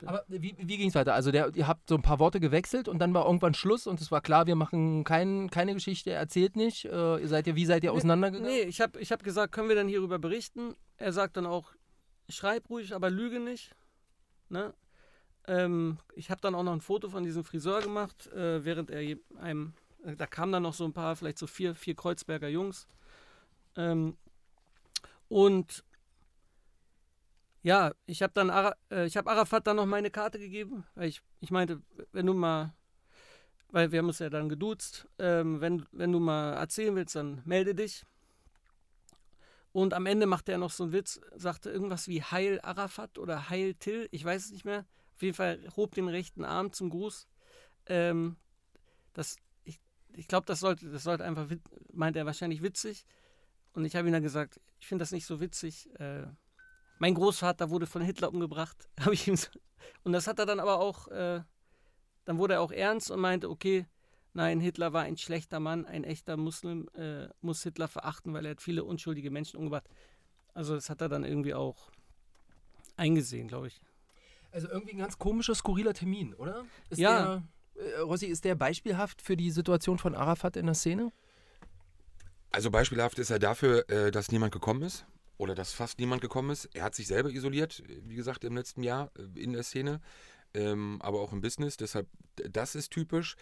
Aber 0.07 0.25
wie, 0.29 0.55
wie 0.59 0.77
ging 0.77 0.89
es 0.89 0.95
weiter? 0.95 1.15
Also 1.15 1.31
der, 1.31 1.55
ihr 1.55 1.67
habt 1.67 1.89
so 1.89 1.95
ein 1.95 2.03
paar 2.03 2.19
Worte 2.19 2.41
gewechselt 2.41 2.89
und 2.89 2.99
dann 2.99 3.15
war 3.15 3.27
irgendwann 3.27 3.55
Schluss 3.55 3.87
und 3.87 4.01
es 4.01 4.11
war 4.11 4.21
klar, 4.21 4.47
wir 4.47 4.57
machen 4.57 5.05
kein, 5.05 5.51
keine 5.51 5.75
Geschichte, 5.75 6.11
erzählt 6.11 6.57
nicht. 6.57 6.85
Äh, 6.87 7.27
seid 7.27 7.47
ihr, 7.47 7.57
wie 7.57 7.67
seid 7.67 7.85
ihr 7.85 7.93
auseinandergegangen? 7.93 8.51
Nee, 8.51 8.63
ich 8.63 8.81
habe 8.81 8.99
ich 9.01 9.13
hab 9.13 9.23
gesagt, 9.23 9.53
können 9.53 9.69
wir 9.69 9.77
dann 9.77 9.89
hierüber 9.89 10.19
berichten? 10.19 10.75
Er 10.97 11.13
sagt 11.13 11.37
dann 11.37 11.47
auch, 11.47 11.73
schreib 12.29 12.71
ruhig, 12.71 12.95
aber 12.95 13.11
lüge 13.11 13.41
nicht. 13.41 13.75
Ne? 14.49 14.75
Ähm, 15.47 15.99
ich 16.15 16.31
habe 16.31 16.41
dann 16.41 16.55
auch 16.55 16.63
noch 16.63 16.73
ein 16.73 16.81
Foto 16.81 17.09
von 17.09 17.25
diesem 17.25 17.45
Friseur 17.45 17.81
gemacht, 17.81 18.27
äh, 18.29 18.65
während 18.65 18.91
er 18.91 19.17
einem, 19.39 19.73
äh, 20.05 20.17
da 20.17 20.27
kamen 20.27 20.53
dann 20.53 20.63
noch 20.63 20.75
so 20.75 20.85
ein 20.85 20.93
paar, 20.93 21.17
vielleicht 21.17 21.39
so 21.39 21.47
vier, 21.47 21.75
vier 21.75 21.95
Kreuzberger 21.95 22.49
Jungs. 22.49 22.87
Ähm, 23.77 24.17
und 25.29 25.85
ja, 27.63 27.93
ich 28.07 28.23
habe 28.23 28.33
dann 28.35 28.51
Ara, 28.51 28.75
äh, 28.91 29.07
ich 29.07 29.17
habe 29.17 29.31
Arafat 29.31 29.67
dann 29.67 29.77
noch 29.77 29.87
meine 29.87 30.11
Karte 30.11 30.39
gegeben, 30.39 30.85
weil 30.95 31.09
ich, 31.09 31.21
ich 31.41 31.51
meinte, 31.51 31.83
wenn 32.13 32.27
du 32.27 32.35
mal, 32.35 32.75
weil 33.69 33.93
wir 33.93 33.99
haben 33.99 34.09
uns 34.09 34.19
ja 34.19 34.31
dann 34.31 34.49
geduzt, 34.49 35.07
ähm, 35.19 35.61
wenn, 35.61 35.87
wenn 35.93 36.13
du 36.13 36.21
mal 36.21 36.55
erzählen 36.55 36.95
willst, 36.97 37.17
dann 37.17 37.43
melde 37.45 37.75
dich. 37.75 38.05
Und 39.73 39.95
am 39.95 40.07
Ende 40.07 40.27
machte 40.27 40.53
er 40.53 40.59
noch 40.59 40.71
so 40.71 40.85
einen 40.85 40.93
Witz, 40.93 41.21
sagte 41.37 41.71
irgendwas 41.71 42.09
wie 42.09 42.23
Heil 42.23 42.61
Arafat 42.63 43.19
oder 43.19 43.51
Heil 43.51 43.75
Till, 43.75 44.09
ich 44.11 44.25
weiß 44.25 44.47
es 44.47 44.53
nicht 44.53 44.65
mehr. 44.65 44.87
Auf 45.15 45.23
jeden 45.23 45.37
Fall 45.37 45.61
hob 45.77 45.95
den 45.95 46.09
rechten 46.09 46.45
Arm 46.45 46.73
zum 46.73 46.91
Gruß. 46.91 47.29
Ähm, 47.87 48.37
das, 49.13 49.37
ich 49.65 49.79
ich 50.15 50.27
glaube, 50.27 50.47
das 50.47 50.61
sollte, 50.61 50.91
das 50.91 51.05
sollte 51.05 51.25
einfach, 51.25 51.47
meint 51.93 52.17
er 52.17 52.27
wahrscheinlich 52.27 52.63
witzig. 52.63 53.07
Und 53.73 53.85
ich 53.85 53.95
habe 53.95 54.09
ihm 54.09 54.13
dann 54.13 54.23
gesagt, 54.23 54.61
ich 54.81 54.89
finde 54.89 55.03
das 55.03 55.13
nicht 55.13 55.27
so 55.27 55.41
witzig. 55.41 55.89
Äh, 56.01 56.27
mein 57.01 57.15
Großvater 57.15 57.71
wurde 57.71 57.87
von 57.87 58.03
Hitler 58.03 58.29
umgebracht. 58.29 58.89
Habe 59.01 59.15
ich 59.15 59.27
ihm 59.27 59.35
so, 59.35 59.49
und 60.05 60.13
das 60.13 60.27
hat 60.27 60.39
er 60.39 60.47
dann 60.47 60.61
aber 60.61 60.79
auch, 60.79 61.09
äh, 61.09 61.41
dann 62.27 62.39
wurde 62.39 62.55
er 62.55 62.61
auch 62.61 62.71
ernst 62.71 63.11
und 63.11 63.21
meinte, 63.21 63.51
okay, 63.51 63.87
nein, 64.35 64.61
Hitler 64.61 64.93
war 64.93 65.03
ein 65.03 65.17
schlechter 65.17 65.59
Mann, 65.61 65.87
ein 65.87 66.05
echter 66.05 66.37
Muslim 66.37 66.89
äh, 66.95 67.29
muss 67.41 67.63
Hitler 67.63 67.89
verachten, 67.89 68.33
weil 68.35 68.45
er 68.45 68.53
hat 68.53 68.61
viele 68.61 68.85
unschuldige 68.85 69.31
Menschen 69.31 69.57
umgebracht. 69.57 69.89
Also 70.53 70.75
das 70.75 70.91
hat 70.91 71.01
er 71.01 71.09
dann 71.09 71.25
irgendwie 71.25 71.55
auch 71.55 71.91
eingesehen, 72.97 73.49
glaube 73.49 73.69
ich. 73.69 73.81
Also 74.53 74.69
irgendwie 74.69 74.93
ein 74.93 74.99
ganz 74.99 75.19
komischer, 75.19 75.55
skurriler 75.55 75.95
Termin, 75.95 76.35
oder? 76.35 76.67
Ist 76.91 76.99
ja. 76.99 77.43
Der, 77.77 77.83
äh, 77.83 78.01
Rossi, 78.01 78.27
ist 78.27 78.45
der 78.45 78.57
beispielhaft 78.57 79.23
für 79.23 79.37
die 79.37 79.51
Situation 79.51 79.99
von 79.99 80.15
Arafat 80.15 80.57
in 80.57 80.67
der 80.67 80.75
Szene? 80.75 81.13
Also 82.51 82.71
beispielhaft 82.71 83.19
ist 83.19 83.31
er 83.31 83.39
dafür, 83.39 83.89
äh, 83.89 84.11
dass 84.11 84.31
niemand 84.31 84.53
gekommen 84.53 84.83
ist 84.83 85.07
oder 85.41 85.55
dass 85.55 85.73
fast 85.73 85.99
niemand 85.99 86.21
gekommen 86.21 86.51
ist. 86.51 86.69
Er 86.75 86.85
hat 86.85 86.95
sich 86.95 87.07
selber 87.07 87.31
isoliert, 87.31 87.83
wie 88.05 88.15
gesagt, 88.15 88.45
im 88.45 88.57
letzten 88.57 88.83
Jahr 88.83 89.11
äh, 89.19 89.41
in 89.41 89.53
der 89.53 89.63
Szene. 89.63 90.01
ähm, 90.55 90.99
aber 91.01 91.21
auch 91.21 91.33
im 91.33 91.41
Business. 91.41 91.77
Deshalb, 91.77 92.09
das 92.37 92.75
ist 92.75 92.91
typisch. 92.91 93.37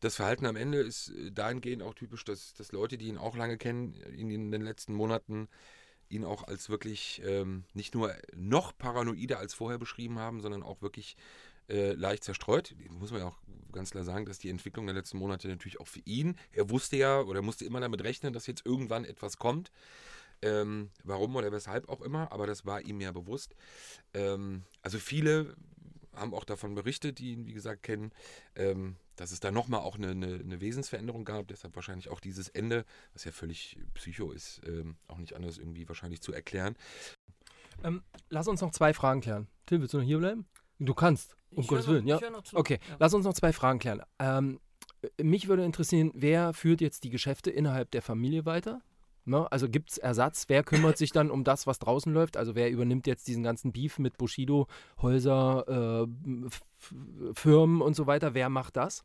Das 0.00 0.16
Verhalten 0.16 0.46
am 0.46 0.56
Ende 0.56 0.78
ist 0.78 1.12
dahingehend 1.32 1.82
auch 1.82 1.94
typisch, 1.94 2.24
dass, 2.24 2.54
dass 2.54 2.72
Leute, 2.72 2.98
die 2.98 3.06
ihn 3.08 3.18
auch 3.18 3.36
lange 3.36 3.58
kennen, 3.58 3.94
in, 3.94 4.30
in 4.30 4.50
den 4.50 4.62
letzten 4.62 4.94
Monaten 4.94 5.48
ihn 6.08 6.24
auch 6.24 6.44
als 6.44 6.68
wirklich 6.68 7.22
ähm, 7.24 7.64
nicht 7.72 7.94
nur 7.94 8.14
noch 8.34 8.76
paranoider 8.76 9.38
als 9.38 9.54
vorher 9.54 9.78
beschrieben 9.78 10.18
haben, 10.18 10.40
sondern 10.40 10.62
auch 10.62 10.82
wirklich 10.82 11.16
äh, 11.68 11.92
leicht 11.92 12.24
zerstreut. 12.24 12.74
Muss 12.90 13.12
man 13.12 13.20
ja 13.20 13.28
auch 13.28 13.38
ganz 13.72 13.90
klar 13.92 14.04
sagen, 14.04 14.26
dass 14.26 14.38
die 14.38 14.50
Entwicklung 14.50 14.86
der 14.86 14.94
letzten 14.94 15.18
Monate 15.18 15.48
natürlich 15.48 15.78
auch 15.78 15.86
für 15.86 16.02
ihn, 16.04 16.36
er 16.52 16.68
wusste 16.70 16.96
ja 16.96 17.20
oder 17.20 17.42
musste 17.42 17.64
immer 17.64 17.80
damit 17.80 18.02
rechnen, 18.02 18.32
dass 18.32 18.46
jetzt 18.48 18.66
irgendwann 18.66 19.04
etwas 19.04 19.36
kommt. 19.36 19.70
Ähm, 20.42 20.90
warum 21.04 21.36
oder 21.36 21.52
weshalb 21.52 21.88
auch 21.88 22.00
immer, 22.00 22.32
aber 22.32 22.46
das 22.46 22.64
war 22.64 22.80
ihm 22.80 23.00
ja 23.00 23.12
bewusst. 23.12 23.54
Ähm, 24.14 24.64
also 24.82 24.98
viele 24.98 25.54
haben 26.14 26.34
auch 26.34 26.44
davon 26.44 26.74
berichtet, 26.74 27.18
die 27.18 27.32
ihn, 27.32 27.46
wie 27.46 27.52
gesagt, 27.52 27.82
kennen, 27.82 28.12
ähm, 28.56 28.96
dass 29.16 29.32
es 29.32 29.40
da 29.40 29.50
nochmal 29.50 29.80
auch 29.80 29.96
eine, 29.96 30.10
eine, 30.10 30.34
eine, 30.34 30.60
Wesensveränderung 30.60 31.24
gab. 31.24 31.48
Deshalb 31.48 31.76
wahrscheinlich 31.76 32.08
auch 32.08 32.20
dieses 32.20 32.48
Ende, 32.48 32.84
was 33.12 33.24
ja 33.24 33.32
völlig 33.32 33.78
psycho 33.94 34.32
ist, 34.32 34.60
ähm, 34.66 34.96
auch 35.08 35.18
nicht 35.18 35.34
anders 35.34 35.58
irgendwie 35.58 35.88
wahrscheinlich 35.88 36.20
zu 36.20 36.32
erklären. 36.32 36.76
Ähm, 37.84 38.02
lass 38.28 38.48
uns 38.48 38.60
noch 38.60 38.72
zwei 38.72 38.92
Fragen 38.92 39.20
klären. 39.20 39.46
Till, 39.66 39.80
willst 39.80 39.94
du 39.94 39.98
noch 39.98 40.04
hier 40.04 40.18
bleiben? 40.18 40.46
Du 40.78 40.94
kannst, 40.94 41.36
um 41.50 41.66
Gottes 41.66 41.86
Willen. 41.86 42.06
Ja? 42.06 42.18
Okay, 42.52 42.78
ja. 42.88 42.96
lass 42.98 43.14
uns 43.14 43.24
noch 43.24 43.34
zwei 43.34 43.52
Fragen 43.52 43.78
klären. 43.78 44.02
Ähm, 44.18 44.60
mich 45.20 45.48
würde 45.48 45.64
interessieren, 45.64 46.10
wer 46.14 46.52
führt 46.52 46.80
jetzt 46.80 47.04
die 47.04 47.10
Geschäfte 47.10 47.50
innerhalb 47.50 47.90
der 47.90 48.02
Familie 48.02 48.44
weiter? 48.44 48.82
Ne? 49.30 49.50
Also 49.50 49.68
gibt 49.68 49.92
es 49.92 49.98
Ersatz? 49.98 50.44
Wer 50.48 50.64
kümmert 50.64 50.98
sich 50.98 51.12
dann 51.12 51.30
um 51.30 51.44
das, 51.44 51.66
was 51.66 51.78
draußen 51.78 52.12
läuft? 52.12 52.36
Also 52.36 52.54
wer 52.54 52.70
übernimmt 52.70 53.06
jetzt 53.06 53.28
diesen 53.28 53.42
ganzen 53.42 53.72
Beef 53.72 53.98
mit 53.98 54.18
Bushido, 54.18 54.66
Häuser, 55.00 56.08
äh, 56.08 56.50
Firmen 57.32 57.80
und 57.80 57.94
so 57.94 58.06
weiter? 58.06 58.34
Wer 58.34 58.48
macht 58.48 58.76
das? 58.76 59.04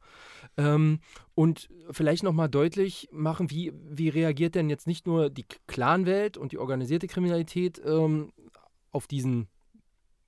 Ähm, 0.58 1.00
und 1.36 1.70
vielleicht 1.92 2.24
nochmal 2.24 2.50
deutlich 2.50 3.08
machen, 3.12 3.52
wie, 3.52 3.72
wie 3.88 4.10
reagiert 4.10 4.56
denn 4.56 4.70
jetzt 4.70 4.88
nicht 4.88 5.06
nur 5.06 5.30
die 5.30 5.46
Clanwelt 5.68 6.38
und 6.38 6.52
die 6.52 6.58
organisierte 6.58 7.08
Kriminalität 7.08 7.80
ähm, 7.86 8.34
auf 8.92 9.08
diesen 9.08 9.48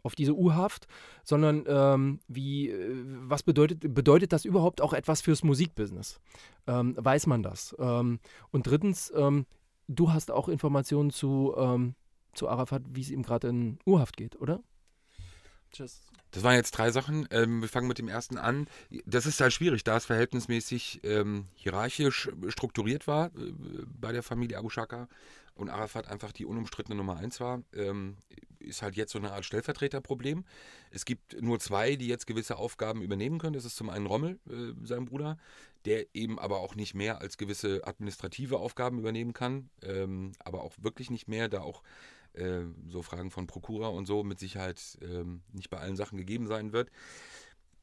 auf 0.03 0.15
diese 0.15 0.36
U-Haft, 0.36 0.88
sondern 1.23 1.65
ähm, 1.67 2.19
wie, 2.27 2.69
äh, 2.69 3.03
was 3.05 3.43
bedeutet, 3.43 3.93
bedeutet 3.93 4.31
das 4.31 4.45
überhaupt 4.45 4.79
auch 4.79 4.93
etwas 4.93 5.21
fürs 5.21 5.43
Musikbusiness? 5.43 6.21
Ähm, 6.65 6.95
weiß 6.97 7.27
man 7.27 7.43
das? 7.43 7.75
Ähm, 7.77 8.19
und 8.51 8.67
drittens, 8.67 9.12
ähm, 9.15 9.45
du 9.88 10.12
hast 10.12 10.32
auch 10.32 10.50
Informationen 10.50 11.10
zu, 11.10 11.54
ähm, 11.58 11.95
zu 12.34 12.47
Arafat, 12.47 12.84
wie 12.89 13.02
es 13.02 13.10
ihm 13.10 13.23
gerade 13.23 13.47
in 13.47 13.80
U-Haft 13.86 14.17
geht, 14.17 14.39
oder? 14.39 14.62
Just. 15.73 16.04
Das 16.32 16.43
waren 16.43 16.56
jetzt 16.56 16.71
drei 16.71 16.91
Sachen. 16.91 17.28
Ähm, 17.32 17.62
wir 17.62 17.69
fangen 17.69 17.88
mit 17.88 17.97
dem 17.97 18.08
ersten 18.08 18.38
an. 18.38 18.67
Das 19.06 19.26
ist 19.26 19.39
halt 19.39 19.54
schwierig, 19.54 19.84
da 19.84 19.97
es 19.97 20.06
verhältnismäßig 20.06 21.02
ähm, 21.04 21.47
hierarchisch 21.56 22.30
strukturiert 22.50 23.08
war 23.08 23.28
äh, 23.28 23.54
bei 24.00 24.12
der 24.12 24.23
Familie 24.23 24.58
Abu 24.58 24.69
Shaka 24.69 25.08
und 25.57 25.69
Arafat 25.69 26.07
einfach 26.07 26.31
die 26.31 26.45
unumstrittene 26.45 26.95
Nummer 26.95 27.17
eins 27.17 27.39
war, 27.39 27.63
ähm, 27.73 28.17
ist 28.59 28.81
halt 28.81 28.95
jetzt 28.95 29.11
so 29.11 29.19
eine 29.19 29.31
Art 29.31 29.45
Stellvertreterproblem. 29.45 30.45
Es 30.91 31.05
gibt 31.05 31.41
nur 31.41 31.59
zwei, 31.59 31.95
die 31.95 32.07
jetzt 32.07 32.27
gewisse 32.27 32.57
Aufgaben 32.57 33.01
übernehmen 33.01 33.39
können. 33.39 33.53
Das 33.53 33.65
ist 33.65 33.75
zum 33.75 33.89
einen 33.89 34.05
Rommel, 34.05 34.39
äh, 34.49 34.73
sein 34.85 35.05
Bruder, 35.05 35.37
der 35.85 36.05
eben 36.13 36.39
aber 36.39 36.59
auch 36.59 36.75
nicht 36.75 36.93
mehr 36.93 37.21
als 37.21 37.37
gewisse 37.37 37.85
administrative 37.85 38.57
Aufgaben 38.57 38.99
übernehmen 38.99 39.33
kann, 39.33 39.69
ähm, 39.81 40.33
aber 40.39 40.63
auch 40.63 40.73
wirklich 40.81 41.09
nicht 41.09 41.27
mehr, 41.27 41.49
da 41.49 41.61
auch 41.61 41.83
äh, 42.33 42.61
so 42.87 43.01
Fragen 43.01 43.31
von 43.31 43.47
Prokura 43.47 43.87
und 43.87 44.05
so 44.05 44.23
mit 44.23 44.39
Sicherheit 44.39 44.97
ähm, 45.01 45.41
nicht 45.53 45.69
bei 45.69 45.77
allen 45.77 45.95
Sachen 45.95 46.17
gegeben 46.17 46.47
sein 46.47 46.71
wird. 46.73 46.91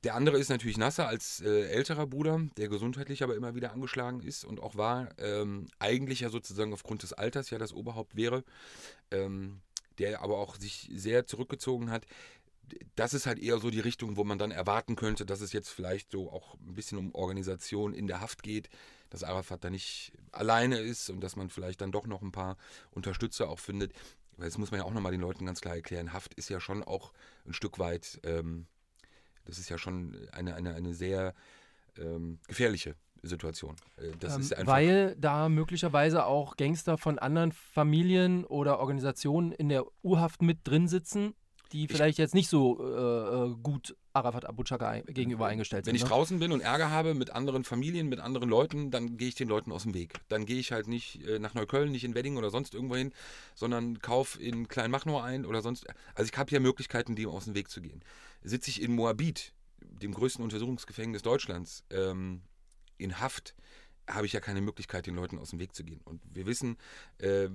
Der 0.05 0.15
andere 0.15 0.39
ist 0.39 0.51
natürlich 0.51 0.77
Nasser 0.77 1.09
als 1.09 1.41
äh, 1.41 1.71
älterer 1.71 2.07
Bruder, 2.07 2.39
der 2.59 2.69
gesundheitlich 2.69 3.23
aber 3.23 3.37
immer 3.37 3.55
wieder 3.55 3.73
angeschlagen 3.73 4.21
ist 4.21 4.45
und 4.45 4.61
auch 4.61 4.77
war, 4.77 5.09
ähm, 5.19 5.67
eigentlich 5.79 6.21
ja 6.21 6.29
sozusagen 6.29 6.75
aufgrund 6.75 7.03
des 7.03 7.15
Alters 7.15 7.49
ja 7.49 7.57
das 7.57 7.73
Oberhaupt 7.73 8.15
wäre, 8.15 8.45
ähm, 9.11 9.63
der 9.99 10.21
aber 10.21 10.37
auch 10.37 10.57
sich 10.57 10.91
sehr 10.95 11.27
zurückgezogen 11.27 11.91
hat. 11.91 12.05
Das 12.97 13.15
ist 13.15 13.25
halt 13.25 13.39
eher 13.39 13.59
so 13.59 13.71
die 13.71 13.81
Richtung, 13.81 14.19
wo 14.19 14.25
man 14.25 14.39
dann 14.39 14.51
erwarten 14.51 14.95
könnte, 14.95 15.25
dass 15.25 15.41
es 15.41 15.55
jetzt 15.55 15.71
vielleicht 15.71 16.11
so 16.11 16.31
auch 16.31 16.55
ein 16.61 16.75
bisschen 16.75 16.99
um 16.99 17.15
Organisation 17.15 17.95
in 17.95 18.07
der 18.07 18.21
Haft 18.21 18.43
geht, 18.43 18.69
dass 19.09 19.25
Arafat 19.25 19.65
da 19.65 19.71
nicht 19.71 20.13
alleine 20.33 20.81
ist 20.81 21.09
und 21.09 21.21
dass 21.21 21.37
man 21.37 21.49
vielleicht 21.49 21.81
dann 21.81 21.93
doch 21.93 22.07
noch 22.07 22.21
ein 22.21 22.33
paar 22.33 22.59
Unterstützer 22.91 23.49
auch 23.49 23.59
findet. 23.59 23.93
Weil 24.37 24.49
das 24.49 24.59
muss 24.59 24.71
man 24.71 24.81
ja 24.81 24.87
auch 24.87 24.93
nochmal 24.93 25.13
den 25.13 25.21
Leuten 25.21 25.47
ganz 25.47 25.63
klar 25.63 25.77
erklären. 25.77 26.13
Haft 26.13 26.35
ist 26.35 26.51
ja 26.51 26.61
schon 26.61 26.83
auch 26.83 27.13
ein 27.47 27.55
Stück 27.55 27.79
weit 27.79 28.21
ähm, 28.25 28.67
das 29.45 29.59
ist 29.59 29.69
ja 29.69 29.79
schon 29.79 30.29
eine, 30.33 30.55
eine, 30.55 30.75
eine 30.75 30.95
sehr 30.95 31.35
ähm, 31.99 32.39
gefährliche 32.49 32.97
Situation. 33.23 33.77
Äh, 33.97 34.13
ähm, 34.27 34.51
weil 34.67 35.17
da 35.17 35.49
möglicherweise 35.49 36.27
auch 36.27 36.57
Gangster 36.57 36.99
von 36.99 37.19
anderen 37.19 37.53
Familien 37.53 38.45
oder 38.45 38.79
Organisationen 38.79 39.53
in 39.53 39.69
der 39.69 39.85
U-Haft 40.03 40.43
mit 40.43 40.61
drin 40.65 40.89
sitzen, 40.89 41.35
die 41.75 41.89
vielleicht 41.89 42.15
ich, 42.15 42.19
jetzt 42.19 42.35
nicht 42.35 42.49
so 42.49 42.79
äh, 42.81 43.51
äh 43.51 43.55
gut 43.61 43.97
Arafat 44.13 44.45
Abu 44.47 44.63
Chaka 44.63 45.01
gegenüber 45.01 45.47
eingestellt 45.49 45.85
sind. 45.85 45.93
Wenn 45.93 45.97
ich 45.97 46.05
ne? 46.05 46.09
draußen 46.09 46.39
bin 46.39 46.53
und 46.53 46.61
Ärger 46.61 46.89
habe 46.89 47.15
mit 47.15 47.31
anderen 47.31 47.65
Familien, 47.65 48.09
mit 48.09 48.21
anderen 48.21 48.49
Leuten, 48.49 48.93
dann 48.93 49.17
gehe 49.17 49.27
ich 49.27 49.35
den 49.35 49.49
Leuten 49.49 49.73
aus 49.73 49.83
dem 49.83 49.93
Weg. 49.93 50.15
Dann 50.29 50.47
gehe 50.47 50.61
ich 50.61 50.71
halt 50.71 50.87
nicht 50.87 51.27
äh, 51.27 51.41
nach 51.41 51.55
Neukölln, 51.55 51.91
nicht 51.91 52.05
in 52.05 52.15
Wedding 52.15 52.37
oder 52.37 52.51
sonst 52.51 52.75
irgendwo 52.75 52.95
hin, 52.95 53.13
sondern 53.57 53.99
kaufe 53.99 54.41
in 54.41 54.69
Kleinmachnow 54.69 55.21
ein 55.21 55.45
oder 55.45 55.63
sonst. 55.63 55.85
Also 56.15 56.31
ich 56.33 56.39
habe 56.39 56.53
ja 56.53 56.61
Möglichkeiten, 56.61 57.17
dem 57.17 57.29
aus 57.29 57.47
dem 57.47 57.57
Weg 57.57 57.69
zu 57.69 57.81
gehen. 57.81 58.03
Sitze 58.45 58.71
ich 58.71 58.81
in 58.81 58.95
Moabit, 58.95 59.53
dem 59.81 60.15
größten 60.15 60.45
Untersuchungsgefängnis 60.45 61.23
Deutschlands, 61.23 61.83
ähm, 61.91 62.43
in 62.99 63.19
Haft, 63.19 63.57
habe 64.09 64.27
ich 64.27 64.33
ja 64.33 64.41
keine 64.41 64.61
Möglichkeit, 64.61 65.07
den 65.07 65.15
Leuten 65.15 65.39
aus 65.39 65.51
dem 65.51 65.61
Weg 65.61 65.75
zu 65.75 65.85
gehen. 65.85 66.01
Und 66.05 66.21
wir 66.33 66.47
wissen, 66.47 66.77
äh, 67.19 67.49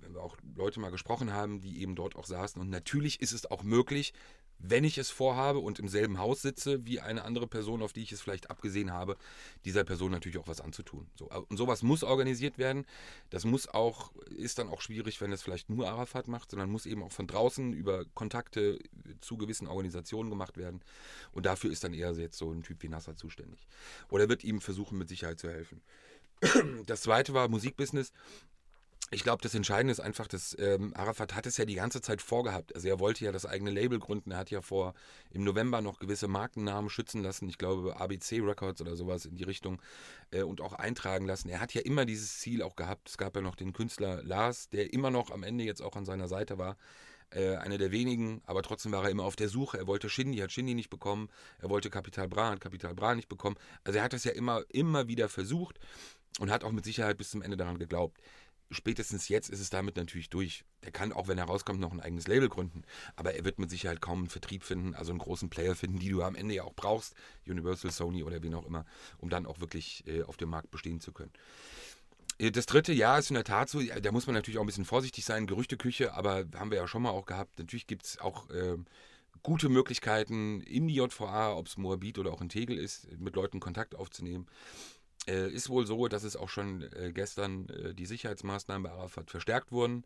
wenn 0.00 0.14
wir 0.14 0.22
auch 0.22 0.36
Leute 0.54 0.80
mal 0.80 0.90
gesprochen 0.90 1.32
haben, 1.32 1.60
die 1.60 1.80
eben 1.80 1.94
dort 1.94 2.16
auch 2.16 2.26
saßen, 2.26 2.60
und 2.60 2.70
natürlich 2.70 3.20
ist 3.20 3.32
es 3.32 3.50
auch 3.50 3.62
möglich, 3.62 4.12
wenn 4.58 4.84
ich 4.84 4.98
es 4.98 5.10
vorhabe 5.10 5.58
und 5.58 5.78
im 5.78 5.88
selben 5.88 6.18
Haus 6.18 6.42
sitze 6.42 6.84
wie 6.86 7.00
eine 7.00 7.24
andere 7.24 7.46
Person, 7.46 7.82
auf 7.82 7.92
die 7.92 8.02
ich 8.02 8.12
es 8.12 8.20
vielleicht 8.20 8.50
abgesehen 8.50 8.92
habe, 8.92 9.16
dieser 9.64 9.84
Person 9.84 10.10
natürlich 10.10 10.38
auch 10.38 10.48
was 10.48 10.60
anzutun. 10.60 11.06
So, 11.14 11.28
und 11.48 11.56
sowas 11.56 11.82
muss 11.82 12.02
organisiert 12.02 12.58
werden. 12.58 12.86
Das 13.30 13.44
muss 13.44 13.68
auch, 13.68 14.12
ist 14.36 14.58
dann 14.58 14.68
auch 14.68 14.80
schwierig, 14.80 15.20
wenn 15.20 15.32
es 15.32 15.42
vielleicht 15.42 15.68
nur 15.68 15.88
Arafat 15.88 16.28
macht, 16.28 16.50
sondern 16.50 16.70
muss 16.70 16.86
eben 16.86 17.02
auch 17.02 17.12
von 17.12 17.26
draußen 17.26 17.72
über 17.72 18.04
Kontakte 18.14 18.78
zu 19.20 19.36
gewissen 19.36 19.66
Organisationen 19.66 20.30
gemacht 20.30 20.56
werden. 20.56 20.80
Und 21.32 21.46
dafür 21.46 21.70
ist 21.70 21.84
dann 21.84 21.94
eher 21.94 22.12
jetzt 22.12 22.38
so 22.38 22.50
ein 22.50 22.62
Typ 22.62 22.82
wie 22.82 22.88
Nasser 22.88 23.16
zuständig. 23.16 23.66
Oder 24.10 24.28
wird 24.28 24.44
ihm 24.44 24.60
versuchen, 24.60 24.98
mit 24.98 25.08
Sicherheit 25.08 25.38
zu 25.38 25.48
helfen. 25.48 25.82
Das 26.86 27.02
zweite 27.02 27.32
war 27.34 27.48
Musikbusiness 27.48 28.12
ich 29.12 29.22
glaube, 29.22 29.40
das 29.40 29.54
Entscheidende 29.54 29.92
ist 29.92 30.00
einfach, 30.00 30.26
dass 30.26 30.56
ähm, 30.58 30.92
Arafat 30.96 31.36
hat 31.36 31.46
es 31.46 31.56
ja 31.58 31.64
die 31.64 31.76
ganze 31.76 32.00
Zeit 32.00 32.20
vorgehabt. 32.20 32.74
Also 32.74 32.88
er 32.88 32.98
wollte 32.98 33.24
ja 33.24 33.30
das 33.30 33.46
eigene 33.46 33.70
Label 33.70 34.00
gründen. 34.00 34.32
Er 34.32 34.38
hat 34.38 34.50
ja 34.50 34.62
vor 34.62 34.94
im 35.30 35.44
November 35.44 35.80
noch 35.80 36.00
gewisse 36.00 36.26
Markennamen 36.26 36.90
schützen 36.90 37.22
lassen. 37.22 37.48
Ich 37.48 37.56
glaube 37.56 38.00
ABC 38.00 38.40
Records 38.40 38.80
oder 38.80 38.96
sowas 38.96 39.24
in 39.24 39.36
die 39.36 39.44
Richtung 39.44 39.80
äh, 40.32 40.42
und 40.42 40.60
auch 40.60 40.72
eintragen 40.72 41.24
lassen. 41.24 41.48
Er 41.48 41.60
hat 41.60 41.72
ja 41.72 41.82
immer 41.82 42.04
dieses 42.04 42.40
Ziel 42.40 42.62
auch 42.62 42.74
gehabt. 42.74 43.08
Es 43.08 43.16
gab 43.16 43.36
ja 43.36 43.42
noch 43.42 43.54
den 43.54 43.72
Künstler 43.72 44.24
Lars, 44.24 44.70
der 44.70 44.92
immer 44.92 45.10
noch 45.12 45.30
am 45.30 45.44
Ende 45.44 45.62
jetzt 45.62 45.82
auch 45.82 45.94
an 45.94 46.04
seiner 46.04 46.26
Seite 46.26 46.58
war. 46.58 46.76
Äh, 47.30 47.56
einer 47.56 47.78
der 47.78 47.92
wenigen, 47.92 48.42
aber 48.44 48.62
trotzdem 48.62 48.90
war 48.90 49.04
er 49.04 49.10
immer 49.10 49.24
auf 49.24 49.36
der 49.36 49.48
Suche. 49.48 49.78
Er 49.78 49.86
wollte 49.86 50.08
Shindy, 50.08 50.38
hat 50.38 50.50
Shindy 50.50 50.74
nicht 50.74 50.90
bekommen. 50.90 51.28
Er 51.60 51.70
wollte 51.70 51.90
Capital 51.90 52.26
Bra, 52.26 52.50
hat 52.50 52.60
Capital 52.60 52.94
Bra 52.94 53.14
nicht 53.14 53.28
bekommen. 53.28 53.56
Also 53.84 53.98
er 53.98 54.04
hat 54.04 54.12
das 54.12 54.24
ja 54.24 54.32
immer, 54.32 54.64
immer 54.68 55.06
wieder 55.06 55.28
versucht 55.28 55.78
und 56.40 56.50
hat 56.50 56.64
auch 56.64 56.72
mit 56.72 56.84
Sicherheit 56.84 57.18
bis 57.18 57.30
zum 57.30 57.42
Ende 57.42 57.56
daran 57.56 57.78
geglaubt 57.78 58.20
spätestens 58.70 59.28
jetzt 59.28 59.48
ist 59.48 59.60
es 59.60 59.70
damit 59.70 59.96
natürlich 59.96 60.30
durch. 60.30 60.64
Der 60.84 60.92
kann 60.92 61.12
auch, 61.12 61.28
wenn 61.28 61.38
er 61.38 61.44
rauskommt, 61.44 61.80
noch 61.80 61.92
ein 61.92 62.00
eigenes 62.00 62.26
Label 62.26 62.48
gründen. 62.48 62.82
Aber 63.14 63.34
er 63.34 63.44
wird 63.44 63.58
mit 63.58 63.70
Sicherheit 63.70 64.00
kaum 64.00 64.20
einen 64.20 64.28
Vertrieb 64.28 64.64
finden, 64.64 64.94
also 64.94 65.12
einen 65.12 65.18
großen 65.18 65.50
Player 65.50 65.74
finden, 65.74 65.98
die 65.98 66.08
du 66.08 66.22
am 66.22 66.34
Ende 66.34 66.54
ja 66.54 66.64
auch 66.64 66.74
brauchst, 66.74 67.14
Universal, 67.46 67.90
Sony 67.90 68.22
oder 68.22 68.42
wen 68.42 68.54
auch 68.54 68.66
immer, 68.66 68.84
um 69.18 69.28
dann 69.30 69.46
auch 69.46 69.60
wirklich 69.60 70.06
äh, 70.06 70.22
auf 70.22 70.36
dem 70.36 70.50
Markt 70.50 70.70
bestehen 70.70 71.00
zu 71.00 71.12
können. 71.12 71.32
Äh, 72.38 72.50
das 72.50 72.66
dritte 72.66 72.92
Jahr 72.92 73.18
ist 73.18 73.30
in 73.30 73.34
der 73.34 73.44
Tat 73.44 73.68
so, 73.68 73.80
da 73.80 74.12
muss 74.12 74.26
man 74.26 74.34
natürlich 74.34 74.58
auch 74.58 74.62
ein 74.62 74.66
bisschen 74.66 74.84
vorsichtig 74.84 75.24
sein, 75.24 75.46
Gerüchteküche, 75.46 76.14
aber 76.14 76.44
haben 76.54 76.70
wir 76.70 76.78
ja 76.78 76.88
schon 76.88 77.02
mal 77.02 77.10
auch 77.10 77.26
gehabt. 77.26 77.58
Natürlich 77.58 77.86
gibt 77.86 78.04
es 78.04 78.18
auch 78.18 78.50
äh, 78.50 78.76
gute 79.42 79.68
Möglichkeiten 79.68 80.60
in 80.60 80.88
die 80.88 80.94
JVA, 80.94 81.54
ob 81.54 81.66
es 81.66 81.76
Moabit 81.76 82.18
oder 82.18 82.32
auch 82.32 82.40
in 82.40 82.48
Tegel 82.48 82.78
ist, 82.78 83.08
mit 83.18 83.36
Leuten 83.36 83.60
Kontakt 83.60 83.94
aufzunehmen. 83.94 84.46
Äh, 85.26 85.50
ist 85.50 85.68
wohl 85.68 85.86
so, 85.86 86.06
dass 86.08 86.22
es 86.22 86.36
auch 86.36 86.48
schon 86.48 86.82
äh, 86.92 87.12
gestern 87.12 87.68
äh, 87.68 87.94
die 87.94 88.06
Sicherheitsmaßnahmen 88.06 88.84
bei 88.84 88.90
Arafat 88.90 89.30
verstärkt 89.30 89.72
wurden. 89.72 90.04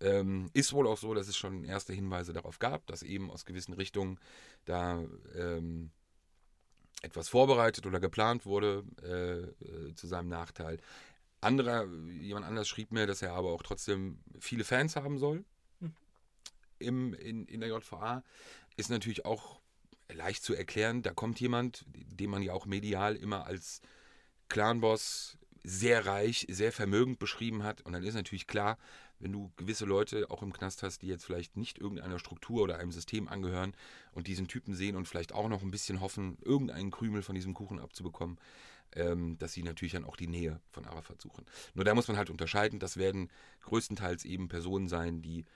Ähm, 0.00 0.50
ist 0.54 0.72
wohl 0.72 0.86
auch 0.86 0.98
so, 0.98 1.14
dass 1.14 1.28
es 1.28 1.36
schon 1.36 1.64
erste 1.64 1.92
Hinweise 1.92 2.32
darauf 2.32 2.58
gab, 2.58 2.86
dass 2.86 3.02
eben 3.02 3.30
aus 3.30 3.44
gewissen 3.44 3.74
Richtungen 3.74 4.18
da 4.64 5.04
ähm, 5.36 5.90
etwas 7.02 7.28
vorbereitet 7.28 7.86
oder 7.86 8.00
geplant 8.00 8.46
wurde 8.46 8.84
äh, 9.02 9.64
äh, 9.64 9.94
zu 9.94 10.06
seinem 10.06 10.28
Nachteil. 10.28 10.78
Anderer, 11.40 11.86
jemand 12.20 12.46
anders 12.46 12.66
schrieb 12.68 12.90
mir, 12.90 13.06
dass 13.06 13.22
er 13.22 13.34
aber 13.34 13.50
auch 13.52 13.62
trotzdem 13.62 14.18
viele 14.38 14.64
Fans 14.64 14.96
haben 14.96 15.18
soll 15.18 15.44
hm. 15.80 15.92
im, 16.78 17.14
in, 17.14 17.46
in 17.46 17.60
der 17.60 17.68
JVA. 17.68 18.24
Ist 18.76 18.90
natürlich 18.90 19.26
auch 19.26 19.60
leicht 20.10 20.42
zu 20.42 20.54
erklären. 20.54 21.02
Da 21.02 21.12
kommt 21.12 21.38
jemand, 21.40 21.84
den 21.86 22.30
man 22.30 22.42
ja 22.42 22.54
auch 22.54 22.66
medial 22.66 23.14
immer 23.14 23.46
als 23.46 23.82
Clanboss 24.48 25.38
sehr 25.62 26.04
reich, 26.04 26.46
sehr 26.50 26.72
vermögend 26.72 27.18
beschrieben 27.18 27.62
hat. 27.62 27.80
Und 27.82 27.92
dann 27.92 28.04
ist 28.04 28.14
natürlich 28.14 28.46
klar, 28.46 28.78
wenn 29.18 29.32
du 29.32 29.50
gewisse 29.56 29.86
Leute 29.86 30.30
auch 30.30 30.42
im 30.42 30.52
Knast 30.52 30.82
hast, 30.82 31.00
die 31.00 31.06
jetzt 31.06 31.24
vielleicht 31.24 31.56
nicht 31.56 31.78
irgendeiner 31.78 32.18
Struktur 32.18 32.62
oder 32.62 32.78
einem 32.78 32.92
System 32.92 33.28
angehören 33.28 33.74
und 34.12 34.26
diesen 34.26 34.46
Typen 34.46 34.74
sehen 34.74 34.96
und 34.96 35.08
vielleicht 35.08 35.32
auch 35.32 35.48
noch 35.48 35.62
ein 35.62 35.70
bisschen 35.70 36.00
hoffen, 36.00 36.36
irgendeinen 36.42 36.90
Krümel 36.90 37.22
von 37.22 37.34
diesem 37.34 37.54
Kuchen 37.54 37.78
abzubekommen, 37.78 38.38
ähm, 38.92 39.38
dass 39.38 39.54
sie 39.54 39.62
natürlich 39.62 39.92
dann 39.92 40.04
auch 40.04 40.16
die 40.16 40.26
Nähe 40.26 40.60
von 40.70 40.84
Arafat 40.84 41.22
suchen. 41.22 41.46
Nur 41.74 41.84
da 41.86 41.94
muss 41.94 42.08
man 42.08 42.18
halt 42.18 42.28
unterscheiden, 42.28 42.78
das 42.78 42.98
werden 42.98 43.30
größtenteils 43.62 44.26
eben 44.26 44.48
Personen 44.48 44.88
sein, 44.88 45.22
die 45.22 45.46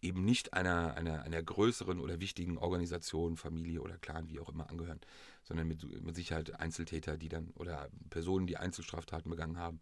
eben 0.00 0.24
nicht 0.24 0.54
einer, 0.54 0.94
einer, 0.94 1.22
einer 1.22 1.42
größeren 1.42 2.00
oder 2.00 2.20
wichtigen 2.20 2.58
Organisation, 2.58 3.36
Familie 3.36 3.80
oder 3.80 3.98
Clan, 3.98 4.28
wie 4.28 4.40
auch 4.40 4.48
immer, 4.48 4.70
angehören, 4.70 5.00
sondern 5.44 5.66
mit, 5.66 6.02
mit 6.02 6.14
Sicherheit 6.14 6.58
Einzeltäter, 6.60 7.16
die 7.16 7.28
dann 7.28 7.50
oder 7.56 7.88
Personen, 8.10 8.46
die 8.46 8.56
Einzelstraftaten 8.56 9.30
begangen 9.30 9.58
haben 9.58 9.80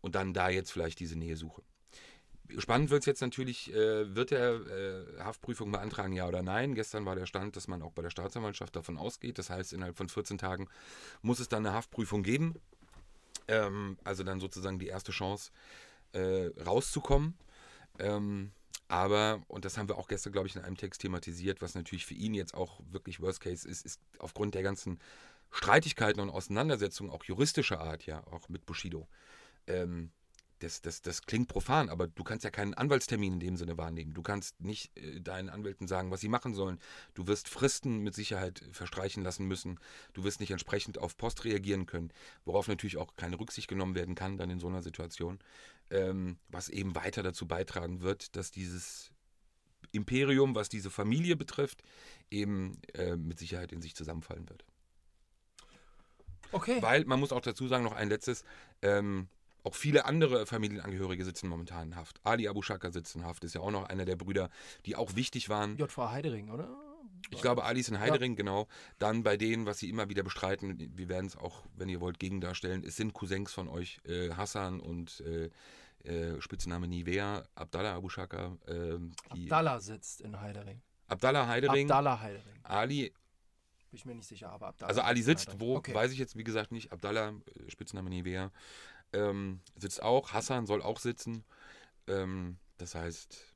und 0.00 0.14
dann 0.14 0.32
da 0.32 0.48
jetzt 0.48 0.72
vielleicht 0.72 1.00
diese 1.00 1.18
Nähe 1.18 1.36
suchen. 1.36 1.62
Spannend 2.58 2.90
wird 2.90 3.02
es 3.02 3.06
jetzt 3.06 3.20
natürlich, 3.20 3.72
äh, 3.72 4.14
wird 4.14 4.32
er 4.32 4.54
äh, 4.66 5.20
Haftprüfung 5.20 5.70
beantragen, 5.70 6.12
ja 6.12 6.26
oder 6.26 6.42
nein? 6.42 6.74
Gestern 6.74 7.06
war 7.06 7.14
der 7.14 7.26
Stand, 7.26 7.54
dass 7.54 7.68
man 7.68 7.82
auch 7.82 7.92
bei 7.92 8.02
der 8.02 8.10
Staatsanwaltschaft 8.10 8.74
davon 8.74 8.98
ausgeht. 8.98 9.38
Das 9.38 9.50
heißt, 9.50 9.72
innerhalb 9.72 9.96
von 9.96 10.08
14 10.08 10.38
Tagen 10.38 10.68
muss 11.22 11.38
es 11.38 11.48
dann 11.48 11.64
eine 11.64 11.76
Haftprüfung 11.76 12.22
geben. 12.24 12.56
Ähm, 13.46 13.98
also 14.02 14.24
dann 14.24 14.40
sozusagen 14.40 14.80
die 14.80 14.88
erste 14.88 15.12
Chance, 15.12 15.52
äh, 16.12 16.50
rauszukommen. 16.60 17.34
Ähm, 18.00 18.50
aber, 18.90 19.40
und 19.46 19.64
das 19.64 19.78
haben 19.78 19.88
wir 19.88 19.98
auch 19.98 20.08
gestern, 20.08 20.32
glaube 20.32 20.48
ich, 20.48 20.56
in 20.56 20.62
einem 20.62 20.76
Text 20.76 21.00
thematisiert, 21.00 21.62
was 21.62 21.76
natürlich 21.76 22.04
für 22.04 22.14
ihn 22.14 22.34
jetzt 22.34 22.54
auch 22.54 22.80
wirklich 22.90 23.20
Worst 23.20 23.40
Case 23.40 23.68
ist, 23.68 23.86
ist 23.86 24.00
aufgrund 24.18 24.56
der 24.56 24.64
ganzen 24.64 24.98
Streitigkeiten 25.52 26.20
und 26.20 26.28
Auseinandersetzungen, 26.28 27.12
auch 27.12 27.22
juristischer 27.22 27.80
Art, 27.80 28.04
ja, 28.06 28.26
auch 28.32 28.48
mit 28.48 28.66
Bushido. 28.66 29.06
Ähm, 29.68 30.10
das, 30.60 30.82
das, 30.82 31.02
das 31.02 31.22
klingt 31.22 31.48
profan, 31.48 31.88
aber 31.88 32.06
du 32.06 32.22
kannst 32.22 32.44
ja 32.44 32.50
keinen 32.50 32.74
Anwaltstermin 32.74 33.34
in 33.34 33.40
dem 33.40 33.56
Sinne 33.56 33.76
wahrnehmen. 33.76 34.14
Du 34.14 34.22
kannst 34.22 34.60
nicht 34.60 34.96
äh, 34.96 35.20
deinen 35.20 35.48
Anwälten 35.48 35.88
sagen, 35.88 36.10
was 36.10 36.20
sie 36.20 36.28
machen 36.28 36.54
sollen. 36.54 36.78
Du 37.14 37.26
wirst 37.26 37.48
Fristen 37.48 37.98
mit 37.98 38.14
Sicherheit 38.14 38.64
verstreichen 38.72 39.22
lassen 39.22 39.46
müssen. 39.46 39.80
Du 40.12 40.22
wirst 40.24 40.40
nicht 40.40 40.50
entsprechend 40.50 40.98
auf 40.98 41.16
Post 41.16 41.44
reagieren 41.44 41.86
können, 41.86 42.12
worauf 42.44 42.68
natürlich 42.68 42.98
auch 42.98 43.16
keine 43.16 43.40
Rücksicht 43.40 43.68
genommen 43.68 43.94
werden 43.94 44.14
kann 44.14 44.36
dann 44.36 44.50
in 44.50 44.60
so 44.60 44.68
einer 44.68 44.82
Situation. 44.82 45.38
Ähm, 45.90 46.38
was 46.48 46.68
eben 46.68 46.94
weiter 46.94 47.22
dazu 47.22 47.48
beitragen 47.48 48.00
wird, 48.00 48.36
dass 48.36 48.52
dieses 48.52 49.10
Imperium, 49.92 50.54
was 50.54 50.68
diese 50.68 50.90
Familie 50.90 51.36
betrifft, 51.36 51.82
eben 52.30 52.80
äh, 52.94 53.16
mit 53.16 53.38
Sicherheit 53.38 53.72
in 53.72 53.82
sich 53.82 53.96
zusammenfallen 53.96 54.48
wird. 54.48 54.64
Okay. 56.52 56.80
Weil, 56.80 57.04
man 57.04 57.20
muss 57.20 57.32
auch 57.32 57.40
dazu 57.40 57.68
sagen, 57.68 57.84
noch 57.84 57.94
ein 57.94 58.08
letztes, 58.08 58.44
ähm, 58.82 59.28
auch 59.64 59.74
viele 59.74 60.04
andere 60.04 60.46
Familienangehörige 60.46 61.24
sitzen 61.24 61.48
momentan 61.48 61.88
in 61.88 61.96
Haft. 61.96 62.20
Ali 62.24 62.48
Abu 62.48 62.62
Shaka 62.62 62.90
sitzt 62.90 63.14
in 63.16 63.24
Haft, 63.24 63.44
ist 63.44 63.54
ja 63.54 63.60
auch 63.60 63.70
noch 63.70 63.84
einer 63.88 64.04
der 64.04 64.16
Brüder, 64.16 64.50
die 64.86 64.96
auch 64.96 65.16
wichtig 65.16 65.48
waren. 65.48 65.76
JV 65.76 66.10
Heidering, 66.10 66.50
oder? 66.50 66.68
Ich 67.30 67.42
glaube, 67.42 67.64
Ali 67.64 67.80
ist 67.80 67.88
in 67.88 68.00
Heidering, 68.00 68.32
ja. 68.32 68.36
genau. 68.36 68.66
Dann 68.98 69.22
bei 69.22 69.36
denen, 69.36 69.66
was 69.66 69.78
sie 69.78 69.88
immer 69.88 70.08
wieder 70.08 70.22
bestreiten, 70.22 70.90
wir 70.96 71.08
werden 71.08 71.26
es 71.26 71.36
auch, 71.36 71.64
wenn 71.76 71.88
ihr 71.88 72.00
wollt, 72.00 72.18
gegendarstellen, 72.18 72.82
es 72.82 72.96
sind 72.96 73.12
Cousins 73.12 73.52
von 73.52 73.68
euch, 73.68 74.00
äh, 74.06 74.30
Hassan 74.30 74.80
und 74.80 75.20
äh, 75.20 75.50
äh, 76.04 76.40
Spitzname 76.40 76.88
Nivea, 76.88 77.44
Abdallah 77.54 77.94
Abu 77.94 78.08
Shaka. 78.08 78.56
Ähm, 78.66 79.12
Abdallah 79.28 79.80
sitzt 79.80 80.22
in 80.22 80.40
Heidering. 80.40 80.80
Abdallah 81.08 81.46
Heidering. 81.46 81.90
Abdallah 81.90 82.20
Heidering. 82.20 82.60
Ali 82.62 83.12
bin 83.90 83.96
ich 83.98 84.04
mir 84.04 84.14
nicht 84.14 84.28
sicher, 84.28 84.50
aber 84.50 84.68
Abdallah. 84.68 84.88
Also 84.88 85.00
Ali 85.02 85.22
sitzt, 85.22 85.60
wo, 85.60 85.76
okay. 85.76 85.94
weiß 85.94 86.12
ich 86.12 86.18
jetzt 86.18 86.36
wie 86.36 86.44
gesagt 86.44 86.72
nicht. 86.72 86.92
Abdallah, 86.92 87.30
äh, 87.30 87.70
Spitzname 87.70 88.08
Nivea 88.08 88.50
ähm, 89.12 89.60
sitzt 89.76 90.02
auch. 90.02 90.32
Hassan 90.32 90.66
soll 90.66 90.82
auch 90.82 90.98
sitzen. 90.98 91.44
Ähm, 92.06 92.58
das 92.78 92.94
heißt, 92.94 93.54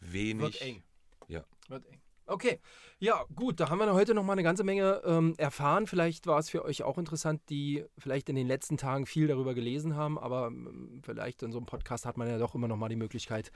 wenig. 0.00 0.60
Wird 0.60 0.62
eng. 0.62 0.82
Ja. 1.28 1.44
Wird 1.68 1.86
eng. 1.86 2.00
Okay, 2.28 2.60
ja 2.98 3.24
gut, 3.34 3.58
da 3.58 3.70
haben 3.70 3.78
wir 3.78 3.94
heute 3.94 4.12
noch 4.12 4.22
mal 4.22 4.34
eine 4.34 4.42
ganze 4.42 4.62
Menge 4.62 5.00
ähm, 5.06 5.34
erfahren. 5.38 5.86
Vielleicht 5.86 6.26
war 6.26 6.38
es 6.38 6.50
für 6.50 6.62
euch 6.62 6.82
auch 6.82 6.98
interessant, 6.98 7.40
die 7.48 7.86
vielleicht 7.96 8.28
in 8.28 8.36
den 8.36 8.46
letzten 8.46 8.76
Tagen 8.76 9.06
viel 9.06 9.28
darüber 9.28 9.54
gelesen 9.54 9.96
haben, 9.96 10.18
aber 10.18 10.48
ähm, 10.48 11.00
vielleicht 11.02 11.42
in 11.42 11.52
so 11.52 11.58
einem 11.58 11.64
Podcast 11.64 12.04
hat 12.04 12.18
man 12.18 12.28
ja 12.28 12.36
doch 12.36 12.54
immer 12.54 12.68
noch 12.68 12.76
mal 12.76 12.90
die 12.90 12.96
Möglichkeit, 12.96 13.50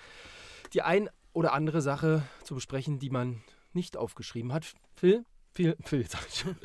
die 0.73 0.81
ein 0.81 1.11
oder 1.35 1.53
andere 1.53 1.83
Sache 1.83 2.23
zu 2.45 2.55
besprechen, 2.55 2.99
die 2.99 3.11
man 3.11 3.42
nicht 3.75 3.99
aufgeschrieben 3.99 4.55
hat. 4.55 4.73
Phil, 4.95 5.27
Phil, 5.55 5.77
Phil, 5.85 6.07
sag 6.09 6.27
ich 6.29 6.41
schon. 6.41 6.57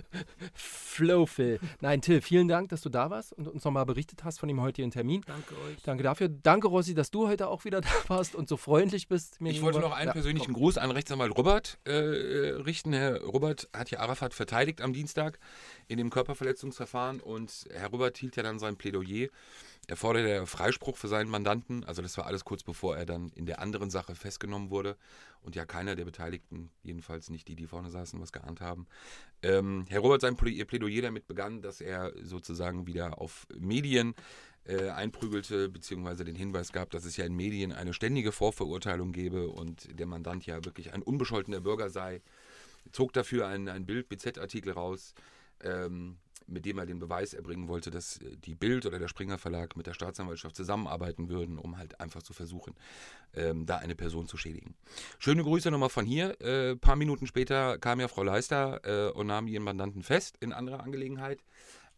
Flow 0.53 1.25
Phil. 1.25 1.59
Nein, 1.81 2.01
Till, 2.01 2.21
vielen 2.21 2.47
Dank, 2.47 2.69
dass 2.69 2.81
du 2.81 2.89
da 2.89 3.09
warst 3.09 3.33
und 3.33 3.47
uns 3.47 3.65
nochmal 3.65 3.85
berichtet 3.85 4.23
hast 4.23 4.39
von 4.39 4.47
dem 4.47 4.61
heutigen 4.61 4.91
Termin. 4.91 5.23
Danke 5.27 5.55
euch. 5.55 5.83
Danke 5.83 6.03
dafür. 6.03 6.29
Danke, 6.29 6.67
Rossi, 6.67 6.93
dass 6.93 7.11
du 7.11 7.27
heute 7.27 7.49
auch 7.49 7.65
wieder 7.65 7.81
da 7.81 7.89
warst 8.07 8.33
und 8.33 8.47
so 8.47 8.55
freundlich 8.55 9.09
bist. 9.09 9.39
ich 9.41 9.61
wollte 9.61 9.79
noch 9.79 9.91
einen 9.91 10.07
ja, 10.07 10.13
persönlichen 10.13 10.53
komm. 10.53 10.61
Gruß 10.61 10.77
an 10.77 10.91
Rechtsanwalt 10.91 11.37
Robert 11.37 11.79
äh, 11.83 11.91
richten. 11.91 12.93
Herr 12.93 13.21
Robert 13.21 13.67
hat 13.73 13.91
ja 13.91 13.99
Arafat 13.99 14.33
verteidigt 14.33 14.81
am 14.81 14.93
Dienstag 14.93 15.37
in 15.87 15.97
dem 15.97 16.09
Körperverletzungsverfahren 16.09 17.19
und 17.19 17.65
Herr 17.71 17.89
Robert 17.89 18.17
hielt 18.17 18.37
ja 18.37 18.43
dann 18.43 18.57
sein 18.57 18.77
Plädoyer. 18.77 19.27
Er 19.89 19.95
forderte 19.95 20.45
Freispruch 20.45 20.97
für 20.97 21.07
seinen 21.07 21.29
Mandanten. 21.29 21.85
Also 21.85 22.01
das 22.01 22.17
war 22.17 22.25
alles 22.25 22.43
kurz 22.43 22.61
bevor 22.61 22.97
er 22.97 23.05
dann 23.05 23.29
in 23.29 23.45
der 23.45 23.59
anderen 23.59 23.89
Sache 23.89 24.15
festgenommen 24.15 24.69
wurde 24.69 24.97
und 25.41 25.55
ja 25.55 25.65
keiner 25.65 25.95
der 25.95 26.03
Beteiligten, 26.03 26.69
jedenfalls 26.83 27.29
nicht 27.29 27.47
die, 27.47 27.55
die 27.55 27.67
vorne 27.67 27.89
saßen, 27.89 28.19
was 28.19 28.33
geahnt 28.33 28.59
haben. 28.59 28.85
Ähm, 29.41 29.85
Herr 29.87 30.01
Robert 30.01 30.19
sein 30.19 30.35
Plädoyer 30.35 31.01
damit 31.01 31.25
begann, 31.27 31.61
dass 31.61 31.79
er 31.79 32.11
sozusagen 32.21 32.85
wieder 32.85 33.21
auf 33.21 33.47
Medien 33.57 34.13
äh, 34.65 34.89
einprügelte, 34.89 35.69
beziehungsweise 35.69 36.25
den 36.25 36.35
Hinweis 36.35 36.73
gab, 36.73 36.89
dass 36.89 37.05
es 37.05 37.15
ja 37.15 37.23
in 37.23 37.33
Medien 37.33 37.71
eine 37.71 37.93
ständige 37.93 38.33
Vorverurteilung 38.33 39.13
gebe 39.13 39.47
und 39.47 39.97
der 39.97 40.05
Mandant 40.05 40.45
ja 40.45 40.65
wirklich 40.65 40.93
ein 40.93 41.01
unbescholtener 41.01 41.61
Bürger 41.61 41.89
sei. 41.89 42.21
Zog 42.91 43.13
dafür 43.13 43.47
ein, 43.47 43.69
ein 43.69 43.85
Bild-BZ-Artikel 43.85 44.73
raus, 44.73 45.13
ähm, 45.63 46.17
mit 46.47 46.65
dem 46.65 46.77
er 46.77 46.85
den 46.85 46.99
Beweis 46.99 47.33
erbringen 47.33 47.67
wollte, 47.67 47.91
dass 47.91 48.17
äh, 48.17 48.37
die 48.37 48.55
Bild 48.55 48.85
oder 48.85 48.99
der 48.99 49.07
Springer 49.07 49.37
Verlag 49.37 49.75
mit 49.75 49.87
der 49.87 49.93
Staatsanwaltschaft 49.93 50.55
zusammenarbeiten 50.55 51.29
würden, 51.29 51.57
um 51.57 51.77
halt 51.77 51.99
einfach 51.99 52.23
zu 52.23 52.33
versuchen, 52.33 52.75
ähm, 53.33 53.65
da 53.65 53.77
eine 53.77 53.95
Person 53.95 54.27
zu 54.27 54.37
schädigen. 54.37 54.75
Schöne 55.19 55.43
Grüße 55.43 55.69
nochmal 55.71 55.89
von 55.89 56.05
hier. 56.05 56.37
Ein 56.41 56.47
äh, 56.47 56.75
paar 56.75 56.95
Minuten 56.95 57.27
später 57.27 57.77
kam 57.77 57.99
ja 57.99 58.07
Frau 58.07 58.23
Leister 58.23 58.81
äh, 58.83 59.11
und 59.11 59.27
nahm 59.27 59.47
ihren 59.47 59.63
Mandanten 59.63 60.03
fest 60.03 60.37
in 60.39 60.53
anderer 60.53 60.83
Angelegenheit. 60.83 61.43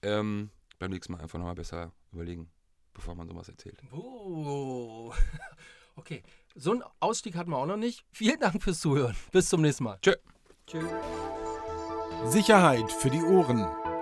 Ähm, 0.01 0.49
beim 0.79 0.91
nächsten 0.91 1.13
Mal 1.13 1.21
einfach 1.21 1.37
nochmal 1.37 1.55
besser 1.55 1.91
überlegen, 2.11 2.49
bevor 2.93 3.15
man 3.15 3.27
sowas 3.27 3.49
erzählt. 3.49 3.81
Oh. 3.91 5.13
Okay, 5.99 6.23
so 6.55 6.71
einen 6.71 6.83
Ausstieg 7.01 7.35
hatten 7.35 7.51
wir 7.51 7.57
auch 7.57 7.65
noch 7.65 7.75
nicht. 7.75 8.05
Vielen 8.13 8.39
Dank 8.39 8.63
fürs 8.63 8.79
Zuhören. 8.79 9.17
Bis 9.33 9.49
zum 9.49 9.61
nächsten 9.61 9.83
Mal. 9.83 9.99
Tschö. 10.01 10.15
Tschö. 10.65 10.81
Sicherheit 12.25 12.89
für 12.89 13.09
die 13.09 13.21
Ohren. 13.21 13.67